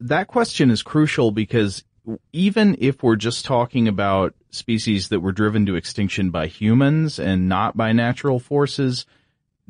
[0.00, 1.84] that question is crucial because
[2.32, 7.48] even if we're just talking about species that were driven to extinction by humans and
[7.48, 9.06] not by natural forces,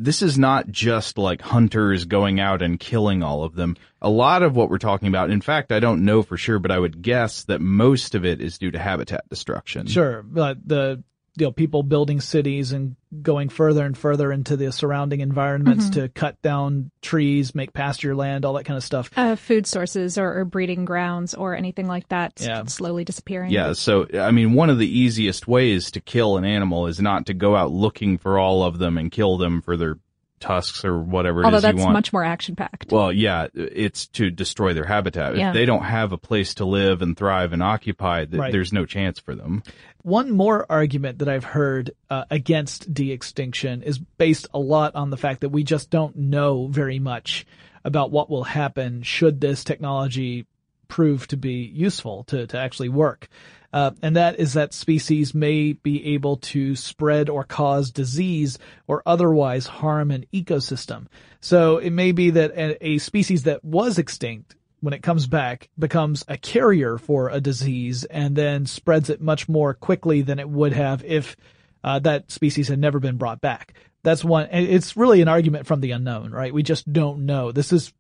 [0.01, 3.77] this is not just like hunters going out and killing all of them.
[4.01, 6.71] A lot of what we're talking about, in fact, I don't know for sure, but
[6.71, 9.87] I would guess that most of it is due to habitat destruction.
[9.87, 11.05] Sure, but the
[11.41, 15.93] you know people building cities and going further and further into the surrounding environments Mhm.
[15.95, 19.11] to cut down trees, make pasture land, all that kind of stuff.
[19.17, 22.65] Uh, food sources or, or breeding grounds or anything like that Yeah.
[22.67, 23.51] slowly disappearing.
[23.51, 27.27] Yeah, so I mean, one of the easiest ways to kill an animal is not
[27.27, 29.99] to go out looking for all of them and kill them for their
[30.41, 31.93] tusks or whatever it Although is you that's want.
[31.93, 32.91] much more action packed.
[32.91, 35.37] Well, yeah, it's to destroy their habitat.
[35.37, 35.49] Yeah.
[35.49, 38.51] If they don't have a place to live and thrive and occupy, th- Right.
[38.53, 39.63] there's no chance for them.
[40.03, 45.17] One more argument that I've heard uh, against de-extinction is based a lot on the
[45.19, 47.47] fact that we just don't know very much
[47.85, 50.47] about what will happen should this technology
[50.91, 53.29] prove to be useful to, to actually work.
[53.73, 59.03] Uh, and that is that species may be able to spread or cause disease or
[59.07, 61.07] otherwise harm an ecosystem.
[61.41, 65.69] So it may be that a, a species that was extinct when it comes back
[65.79, 70.49] becomes a carrier for a disease and then spreads it much more quickly than it
[70.49, 71.37] would have if
[71.85, 73.75] uh, that species had never been brought back.
[74.03, 74.49] That's one.
[74.51, 76.55] It's really an argument from the unknown, right?
[76.55, 77.53] We just don't know.
[77.53, 77.93] This is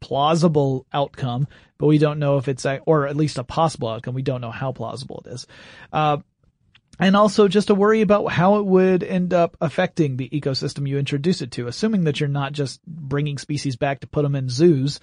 [0.00, 4.14] plausible outcome, but we don't know if it's a, or at least a possible outcome.
[4.14, 5.46] We don't know how plausible it is.
[5.92, 6.18] Uh,
[7.00, 10.98] and also just a worry about how it would end up affecting the ecosystem you
[10.98, 11.68] introduce it to.
[11.68, 14.98] Assuming that you're not just bringing species back to put them in zoos,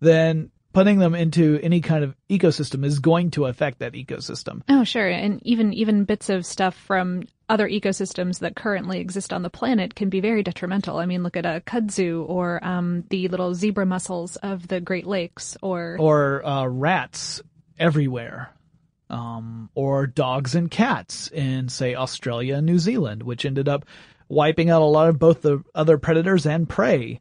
[0.00, 4.62] then putting them into any kind of ecosystem is going to affect that ecosystem.
[4.68, 5.08] Oh, sure.
[5.08, 9.94] And even even bits of stuff from other ecosystems that currently exist on the planet
[9.94, 10.98] can be very detrimental.
[10.98, 15.06] I mean, look at a kudzu or um, the little zebra mussels of the Great
[15.06, 17.40] Lakes, or Or uh, rats
[17.78, 18.50] everywhere.
[19.08, 23.86] Um, or dogs and cats in, say, Australia and New Zealand, which ended up
[24.28, 27.20] wiping out a lot of both the other predators and prey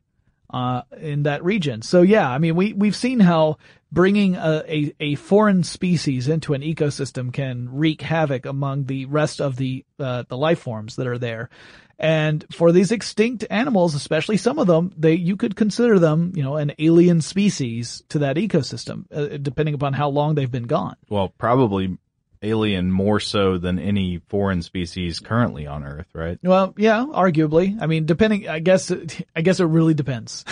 [0.49, 1.81] uh, in that region.
[1.81, 3.58] So yeah, I mean, we, we've seen how
[3.91, 9.39] bringing a, a, a foreign species into an ecosystem can wreak havoc among the rest
[9.39, 11.49] of the, uh, the life forms that are there.
[11.97, 16.43] And for these extinct animals, especially some of them, they, you could consider them, you
[16.43, 20.97] know, an alien species to that ecosystem, uh, depending upon how long they've been gone.
[21.07, 21.97] Well, probably
[22.41, 26.38] alien more so than any foreign species currently on Earth, right?
[26.43, 27.77] Well, yeah, arguably.
[27.81, 28.91] I mean, depending, I guess,
[29.36, 30.45] I guess it really depends.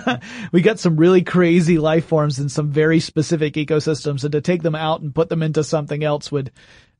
[0.52, 4.62] we got some really crazy life forms in some very specific ecosystems and to take
[4.62, 6.52] them out and put them into something else would,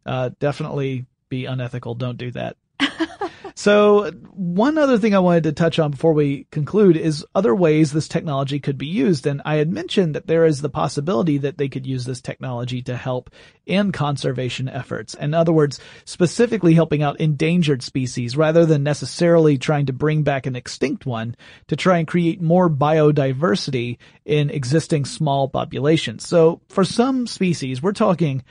[0.06, 1.94] uh, definitely be unethical.
[1.94, 2.56] Don't do that.
[3.54, 7.92] So one other thing I wanted to touch on before we conclude is other ways
[7.92, 9.26] this technology could be used.
[9.26, 12.82] And I had mentioned that there is the possibility that they could use this technology
[12.82, 13.30] to help
[13.66, 15.14] in conservation efforts.
[15.14, 20.46] In other words, specifically helping out endangered species rather than necessarily trying to bring back
[20.46, 21.36] an extinct one
[21.68, 26.26] to try and create more biodiversity in existing small populations.
[26.26, 28.44] So for some species, we're talking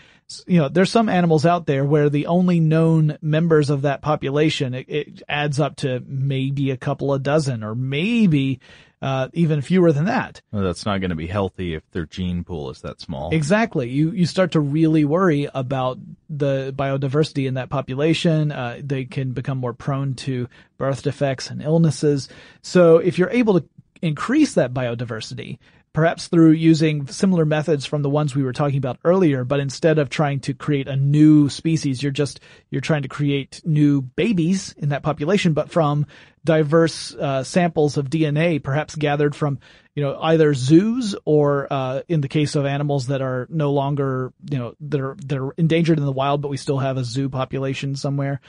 [0.47, 4.73] you know, there's some animals out there where the only known members of that population,
[4.73, 8.59] it, it adds up to maybe a couple of dozen or maybe,
[9.01, 10.41] uh, even fewer than that.
[10.51, 13.33] Well, that's not going to be healthy if their gene pool is that small.
[13.33, 13.89] Exactly.
[13.89, 15.99] You, you start to really worry about
[16.29, 18.51] the biodiversity in that population.
[18.51, 22.29] Uh, they can become more prone to birth defects and illnesses.
[22.61, 23.67] So if you're able to
[24.01, 25.59] increase that biodiversity,
[25.99, 29.99] perhaps through using similar methods from the ones we were talking about earlier, but instead
[29.99, 32.39] of trying to create a new species, you're just,
[32.69, 36.05] you're trying to create new babies in that population, but from
[36.45, 39.59] diverse uh, samples of DNA, perhaps gathered from,
[39.93, 44.31] you know, either zoos or, uh, in the case of animals that are no longer,
[44.49, 47.03] you know, that are, that are endangered in the wild, but we still have a
[47.03, 48.39] zoo population somewhere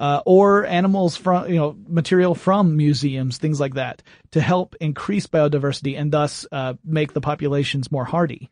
[0.00, 5.26] uh, or animals from, you know, material from museums, things like that, to help increase
[5.26, 8.48] biodiversity and thus uh, make the populations more hardy.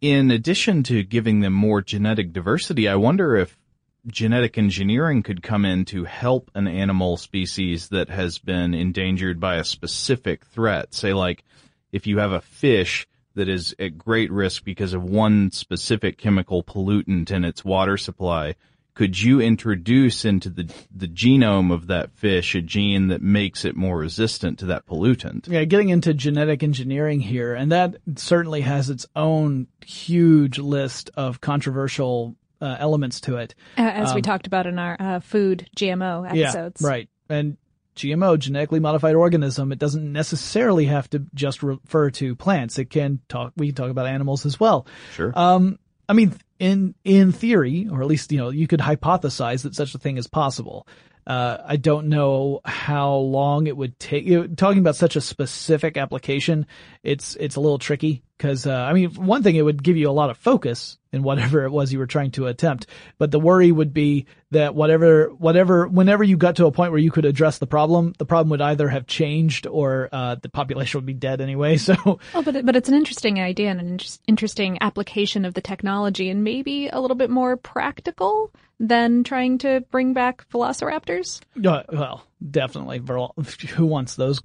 [0.00, 3.58] In addition to giving them more genetic diversity, I wonder if
[4.06, 9.56] genetic engineering could come in to help an animal species that has been endangered by
[9.56, 10.94] a specific threat.
[10.94, 11.44] Say like
[11.92, 16.62] if you have a fish that is at great risk because of one specific chemical
[16.62, 18.54] pollutant in its water supply,
[18.98, 23.76] could you introduce into the the genome of that fish a gene that makes it
[23.76, 25.46] more resistant to that pollutant?
[25.46, 31.40] Yeah, getting into genetic engineering here, and that certainly has its own huge list of
[31.40, 33.54] controversial uh, elements to it.
[33.76, 36.82] As um, we talked about in our uh, food GMO episodes.
[36.82, 37.08] Yeah, right.
[37.28, 37.56] And
[37.94, 42.80] GMO, genetically modified organism, it doesn't necessarily have to just refer to plants.
[42.80, 44.88] It can talk, we can talk about animals as well.
[45.14, 45.32] Sure.
[45.38, 45.78] Um,
[46.08, 49.94] I mean, in in theory, or at least you know, you could hypothesize that such
[49.94, 50.86] a thing is possible.
[51.26, 54.24] Uh, I don't know how long it would take.
[54.24, 56.66] You know, talking about such a specific application,
[57.02, 60.08] it's it's a little tricky because uh, I mean, one thing it would give you
[60.08, 62.86] a lot of focus in whatever it was you were trying to attempt,
[63.18, 67.00] but the worry would be that whatever whatever whenever you got to a point where
[67.00, 70.98] you could address the problem, the problem would either have changed or uh, the population
[70.98, 71.76] would be dead anyway.
[71.88, 75.54] So, oh, but it, but it's an interesting idea and an inter- interesting application of
[75.54, 81.40] the technology, and maybe a little bit more practical than trying to bring back velociraptors?
[81.64, 82.98] Uh, well, definitely.
[83.74, 84.40] Who wants those?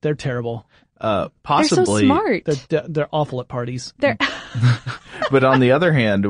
[0.00, 0.66] They're terrible.
[1.00, 1.84] Uh, possibly.
[1.84, 2.44] They're so smart.
[2.68, 3.92] They're, they're awful at parties.
[3.98, 4.16] They're.
[5.30, 6.26] but on the other hand,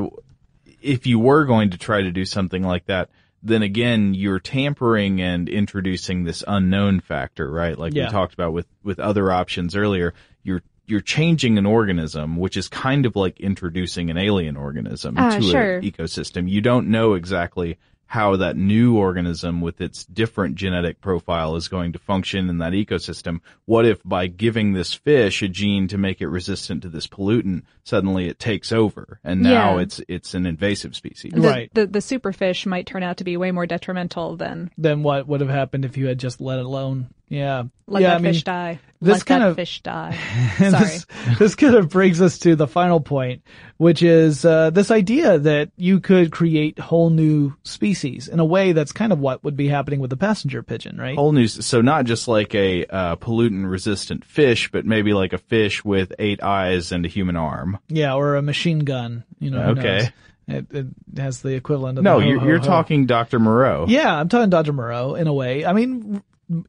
[0.81, 3.09] if you were going to try to do something like that,
[3.43, 7.77] then again, you're tampering and introducing this unknown factor, right?
[7.77, 8.05] Like yeah.
[8.05, 10.13] we talked about with, with other options earlier.
[10.43, 15.35] You're you're changing an organism, which is kind of like introducing an alien organism uh,
[15.35, 15.77] to sure.
[15.77, 16.49] an ecosystem.
[16.49, 21.93] You don't know exactly how that new organism with its different genetic profile is going
[21.93, 23.41] to function in that ecosystem.
[23.65, 27.63] What if by giving this fish a gene to make it resistant to this pollutant,
[27.83, 29.83] suddenly it takes over and now yeah.
[29.83, 31.33] it's it's an invasive species.
[31.33, 31.71] The, right.
[31.73, 35.41] The the superfish might turn out to be way more detrimental than than what would
[35.41, 37.09] have happened if you had just let it alone.
[37.27, 37.63] Yeah.
[37.87, 38.79] Let yeah, that I mean, fish die.
[39.01, 40.17] This Let kind that of fish die.
[40.57, 40.71] Sorry.
[40.71, 41.05] this,
[41.37, 43.43] this kind of brings us to the final point,
[43.77, 48.71] which is uh, this idea that you could create whole new species in a way
[48.71, 51.15] that's kind of what would be happening with the passenger pigeon, right?
[51.15, 55.37] Whole new, so not just like a uh, pollutant resistant fish, but maybe like a
[55.37, 57.77] fish with eight eyes and a human arm.
[57.89, 59.23] Yeah, or a machine gun.
[59.39, 59.69] You know.
[59.71, 60.09] Okay.
[60.47, 60.85] It, it,
[61.17, 62.19] has the equivalent of no.
[62.19, 62.65] the you're, ho, you're ho.
[62.65, 63.39] talking Dr.
[63.39, 63.85] Moreau.
[63.87, 64.73] Yeah, I'm talking Dr.
[64.73, 65.65] Moreau in a way.
[65.65, 66.21] I mean,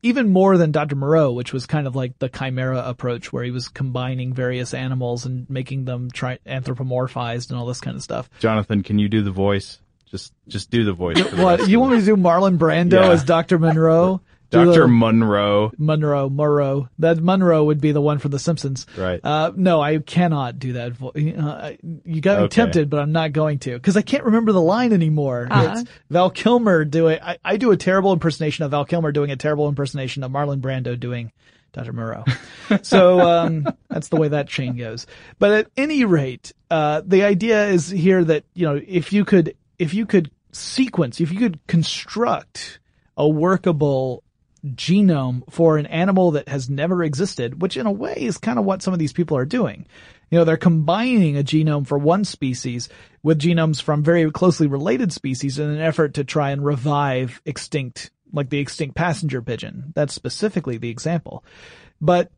[0.03, 0.97] even more than Dr.
[0.97, 5.27] Moreau, which was kind of like the chimera approach where he was combining various animals
[5.27, 8.29] and making them try anthropomorphized and all this kind of stuff.
[8.39, 9.79] Jonathan, can you do the voice?
[10.11, 11.19] Just, just do the voice.
[11.35, 13.11] what, you want me to do Marlon Brando Yeah.
[13.11, 13.59] as Dr.
[13.59, 14.21] Monroe?
[14.51, 14.83] Do Dr.
[14.83, 15.73] the- Monroe.
[15.77, 16.89] Monroe, Morrow.
[17.01, 18.87] That Monroe would be the one from The Simpsons.
[18.97, 19.19] Right.
[19.23, 20.93] Uh, no, I cannot do that.
[20.93, 21.73] vo- Uh,
[22.05, 22.55] you got me Okay.
[22.55, 25.49] tempted, but I'm not going to because I can't remember the line anymore.
[25.51, 25.75] Uh-huh.
[25.81, 27.19] It's Val Kilmer doing.
[27.23, 30.61] I, I do a terrible impersonation of Val Kilmer doing a terrible impersonation of Marlon
[30.61, 31.33] Brando doing
[31.73, 31.93] Dr.
[31.93, 32.25] Moreau.
[32.83, 35.07] so um, that's the way that chain goes.
[35.39, 39.57] But at any rate, uh, the idea is here that you know if you could
[39.79, 42.79] if you could sequence if you could construct
[43.19, 44.23] a workable
[44.75, 48.65] genome for an animal that has never existed, which in a way is kind of
[48.65, 49.87] what some of these people are doing.
[50.31, 52.89] You know, they're combining a genome for one species
[53.23, 58.11] with genomes from very closely related species in an effort to try and revive extinct,
[58.33, 59.93] like the extinct passenger pigeon.
[59.95, 61.45] That's specifically the example.
[62.01, 62.31] But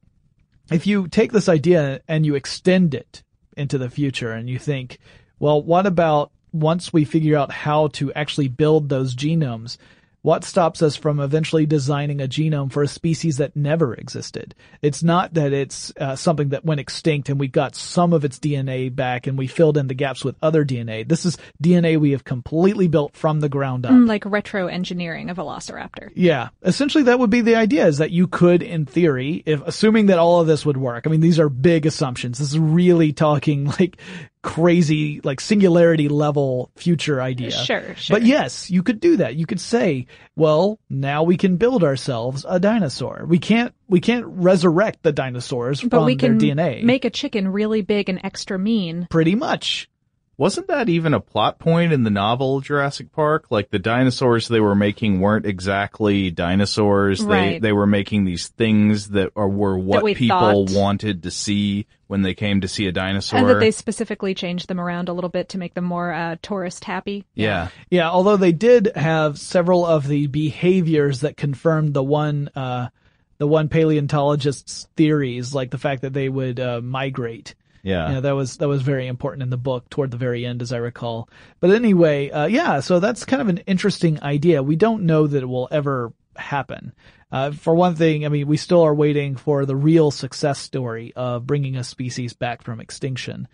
[0.71, 3.23] if you take this idea and you extend it
[3.57, 4.99] into the future and you think,
[5.39, 9.79] well, what about once we figure out how to actually build those genomes?
[10.23, 14.55] What stops us from eventually designing a genome for a species that never existed?
[14.83, 18.39] It's not that it's uh, something that went extinct and we got some of its
[18.39, 21.07] DNA back and we filled in the gaps with other DNA.
[21.07, 23.93] This is DNA we have completely built from the ground up.
[23.93, 26.11] Mm, like retro engineering a velociraptor.
[26.15, 26.49] Yeah.
[26.63, 30.19] Essentially that would be the idea is that you could, in theory, if assuming that
[30.19, 31.07] all of this would work.
[31.07, 32.39] I mean, these are big assumptions.
[32.39, 33.99] This is really talking like
[34.43, 37.51] crazy, like singularity level future idea.
[37.51, 38.17] Sure, sure.
[38.17, 39.37] But yes, you could do that.
[39.37, 43.25] You could say, well, now we can build ourselves a dinosaur.
[43.27, 46.83] We can't, we can't resurrect the dinosaurs But from we can their DNA.
[46.83, 49.07] make a chicken really big and extra mean.
[49.11, 49.89] Pretty much.
[50.39, 53.47] Wasn't that even a plot point in the novel Jurassic Park?
[53.51, 57.19] Like the dinosaurs they were making weren't exactly dinosaurs.
[57.19, 57.61] They Right.
[57.61, 60.71] they were making these things that are were what we people thought.
[60.79, 63.41] wanted to see when they came to see a dinosaur.
[63.41, 66.37] And that they specifically changed them around a little bit to make them more uh,
[66.41, 67.25] tourist happy.
[67.35, 67.69] yeah.
[67.91, 72.91] Yeah, although they did have several of the behaviors that confirmed the one, uh,
[73.39, 77.57] the one paleontologist's theories, like the fact that they would uh, migrate.
[77.83, 78.09] Yeah.
[78.09, 80.63] You know, that was that was very important in the book toward the very end,
[80.63, 81.29] as I recall.
[81.61, 84.63] But anyway, uh, yeah, so that's kind of an interesting idea.
[84.63, 86.93] We don't know that it will ever happen.
[87.31, 91.13] Uh, for one thing, I mean, we still are waiting for the real success story
[91.15, 93.49] of bringing a species back from extinction.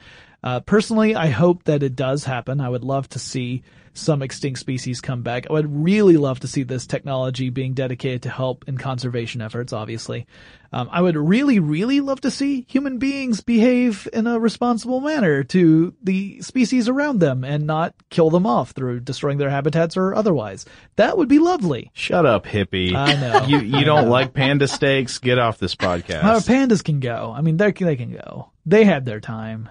[0.44, 2.60] Uh, personally, I hope that it does happen.
[2.60, 3.62] I would love to see
[3.94, 5.46] some extinct species come back.
[5.48, 9.72] I would really love to see this technology being dedicated to help in conservation efforts,
[9.72, 10.26] obviously.
[10.70, 15.44] Um, I would really, really love to see human beings behave in a responsible manner
[15.44, 20.14] to the species around them and not kill them off through destroying their habitats or
[20.14, 20.66] otherwise.
[20.96, 21.90] That would be lovely.
[21.94, 22.94] Shut up, hippie.
[22.94, 23.44] I know.
[23.46, 25.18] You you don't like panda steaks?
[25.18, 26.24] Get off this podcast.
[26.24, 27.32] Our pandas can go.
[27.34, 28.50] I mean, they can go.
[28.66, 29.68] They had their time.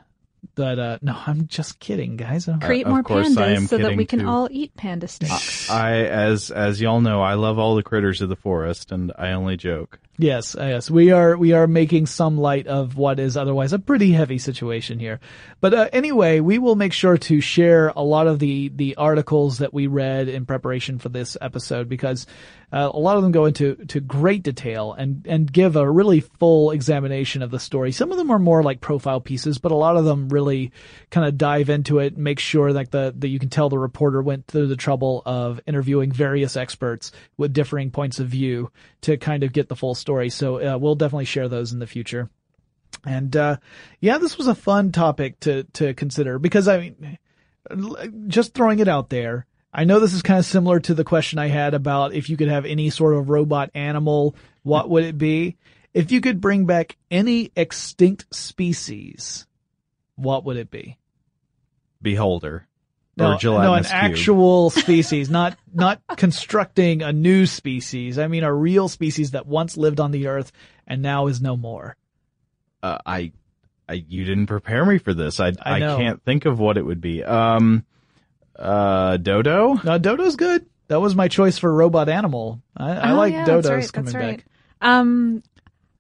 [0.56, 2.48] But, uh, no, I'm just kidding, guys.
[2.48, 3.04] I'm- Create of more
[3.38, 4.28] I am pandas so that we can too.
[4.28, 5.70] all eat panda steaks.
[5.70, 9.32] I as as y'all know, I love all the critters of the forest, and I
[9.32, 10.00] only joke.
[10.18, 14.12] Yes, yes, we are we are making some light of what is otherwise a pretty
[14.12, 15.20] heavy situation here.
[15.60, 19.58] But uh, anyway, we will make sure to share a lot of the the articles
[19.58, 22.28] that we read in preparation for this episode because
[22.72, 26.20] uh, a lot of them go into to great detail and and give a really
[26.20, 27.92] full examination of the story.
[27.92, 30.72] Some of them are more like profile pieces, but a lot of them really
[31.10, 34.22] kind of dive into it, make sure that the that you can tell the reporter
[34.22, 39.44] went through the trouble of interviewing various experts with differing points of view to kind
[39.44, 40.30] of get the full story.
[40.30, 42.30] So uh, we'll definitely share those in the future.
[43.06, 43.58] And uh,
[44.02, 47.18] yeah, this was a fun topic to to consider because I mean,
[48.28, 49.48] just throwing it out there.
[49.74, 52.38] I know this is kind of similar to the question I had about if you
[52.38, 55.58] could have any sort of robot animal, what would it be?
[55.94, 59.48] If you could bring back any extinct species,
[60.16, 61.00] what would it be?
[62.02, 62.68] Beholder
[63.16, 63.94] No, or no, an cube.
[63.94, 68.18] actual species, not not constructing a new species.
[68.18, 70.52] I mean, a real species that once lived on the earth
[70.88, 71.96] and now is no more.
[72.82, 73.32] uh, I,
[73.88, 75.40] I, you didn't prepare me for this.
[75.40, 77.24] I, I I, can't think of what it would be.
[77.24, 77.86] Um,
[78.58, 79.76] uh, Dodo.
[79.84, 80.66] No, Dodo's good.
[80.88, 82.62] That was my choice for robot animal.
[82.76, 84.38] I, I Oh, like yeah, Dodos that's right, coming that's right.
[84.38, 84.46] back.
[84.82, 85.44] Um,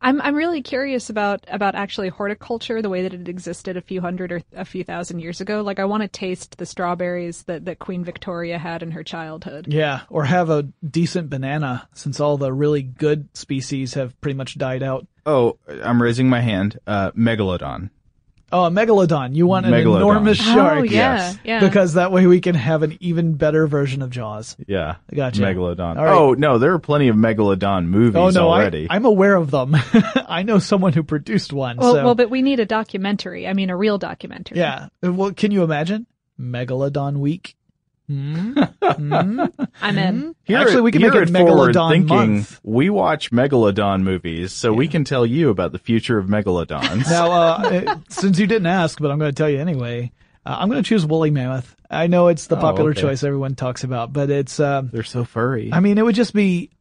[0.03, 4.01] I'm I'm really curious about about actually horticulture, the way that it existed a few
[4.01, 5.61] hundred or a few thousand years ago.
[5.61, 9.67] Like, I want to taste the strawberries that that Queen Victoria had in her childhood.
[9.69, 14.57] Yeah, or have a decent banana since all the really good species have pretty much
[14.57, 15.07] died out.
[15.25, 16.77] Oh, I'm raising my hand.
[16.85, 17.89] Uh, Megalodon.
[18.51, 19.35] Oh, a megalodon.
[19.35, 19.95] You want an Megalodon.
[19.97, 20.85] enormous Oh, shark.
[20.91, 21.37] yeah, Yes.
[21.43, 21.59] yeah.
[21.59, 24.55] Because that way we can have an even better version of Jaws.
[24.67, 24.97] Yeah.
[25.11, 25.41] Gotcha.
[25.41, 25.97] Megalodon.
[25.97, 26.13] All right.
[26.13, 28.87] Oh, no, there are plenty of Megalodon movies Oh no, already.
[28.89, 29.75] I, I'm aware of them.
[30.27, 31.77] I know someone who produced one.
[31.77, 33.47] Well, so well, but we need a documentary.
[33.47, 34.59] I mean, a real documentary.
[34.59, 34.89] yeah.
[35.01, 36.05] Well, can you imagine
[36.39, 37.55] Megalodon Week?
[38.09, 40.35] I'm in.
[40.43, 42.59] Here Actually, we can make it Forward Megalodon Thinking, Month.
[42.63, 47.09] We watch Megalodon movies, so we can tell you about the future of Megalodons.
[47.09, 50.11] Now, uh, since you didn't ask, but I'm going to tell you anyway,
[50.45, 51.75] uh, I'm going to choose woolly mammoth.
[51.89, 53.01] I know it's the Oh, popular okay.
[53.01, 54.59] choice everyone talks about, but it's.
[54.59, 55.71] Um, They're so furry.
[55.71, 56.71] I mean, it would just be.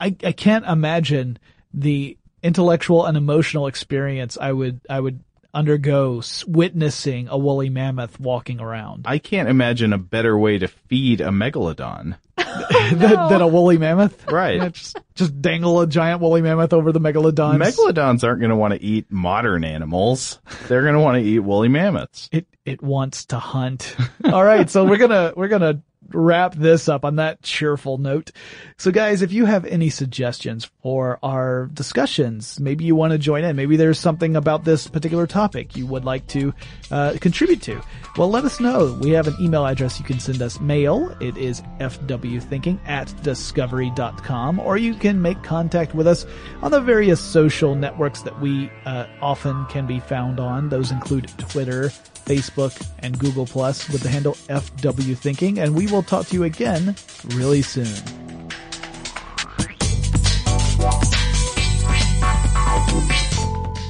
[0.00, 1.38] I I can't imagine
[1.72, 5.20] the intellectual and emotional experience I would I would
[5.54, 11.20] undergo witnessing a woolly mammoth walking around I can't imagine a better way to feed
[11.20, 12.16] a megalodon.
[12.56, 14.30] Oh, than, than a woolly mammoth.
[14.30, 14.56] Right.
[14.56, 17.58] Yeah, just just dangle a giant woolly mammoth over the megalodon.
[17.58, 20.38] Megalodons aren't going to want to eat modern animals.
[20.68, 22.28] They're going to want to eat woolly mammoths.
[22.32, 23.96] it it wants to hunt.
[24.24, 28.30] All right, so we're gonna we're gonna wrap this up on that cheerful note.
[28.76, 33.44] So guys, if you have any suggestions for our discussions, maybe you want to join
[33.44, 36.52] in, maybe there's something about this particular topic you would like to
[36.90, 37.80] uh, contribute to.
[38.16, 38.96] Well, let us know.
[39.00, 41.16] We have an email address you can send us mail.
[41.20, 46.26] It is fwthinking at discovery.com, or you can make contact with us
[46.62, 50.68] on the various social networks that we uh, often can be found on.
[50.68, 51.90] Those include Twitter,
[52.24, 56.42] Facebook, and Google Plus with the handle FW Thinking, and we will talk to you
[56.42, 56.96] again
[57.28, 57.86] really soon.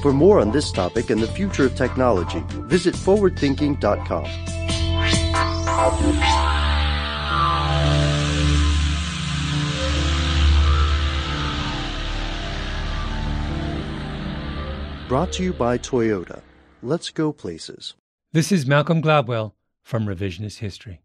[0.03, 4.25] For more on this topic and the future of technology, visit forwardthinking.com.
[15.07, 16.41] Brought to you by Toyota.
[16.83, 17.95] Let's go places.
[18.31, 21.04] This is Malcolm Gladwell from Revisionist History.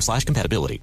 [0.00, 0.82] slash compatibility.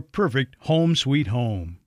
[0.00, 1.78] perfect home sweet home.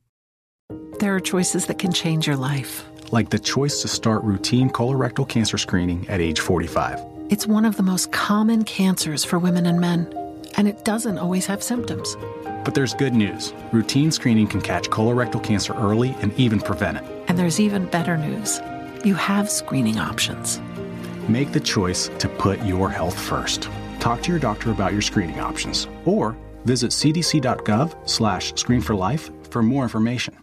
[0.99, 2.85] There are choices that can change your life.
[3.11, 6.99] Like the choice to start routine colorectal cancer screening at age 45.
[7.29, 10.11] It's one of the most common cancers for women and men,
[10.55, 12.15] and it doesn't always have symptoms.
[12.63, 13.53] But there's good news.
[13.71, 17.03] Routine screening can catch colorectal cancer early and even prevent it.
[17.27, 18.61] And there's even better news.
[19.03, 20.61] You have screening options.
[21.27, 23.69] Make the choice to put your health first.
[23.99, 26.35] Talk to your doctor about your screening options or
[26.65, 30.42] visit cdc.gov slash screen for life for more information.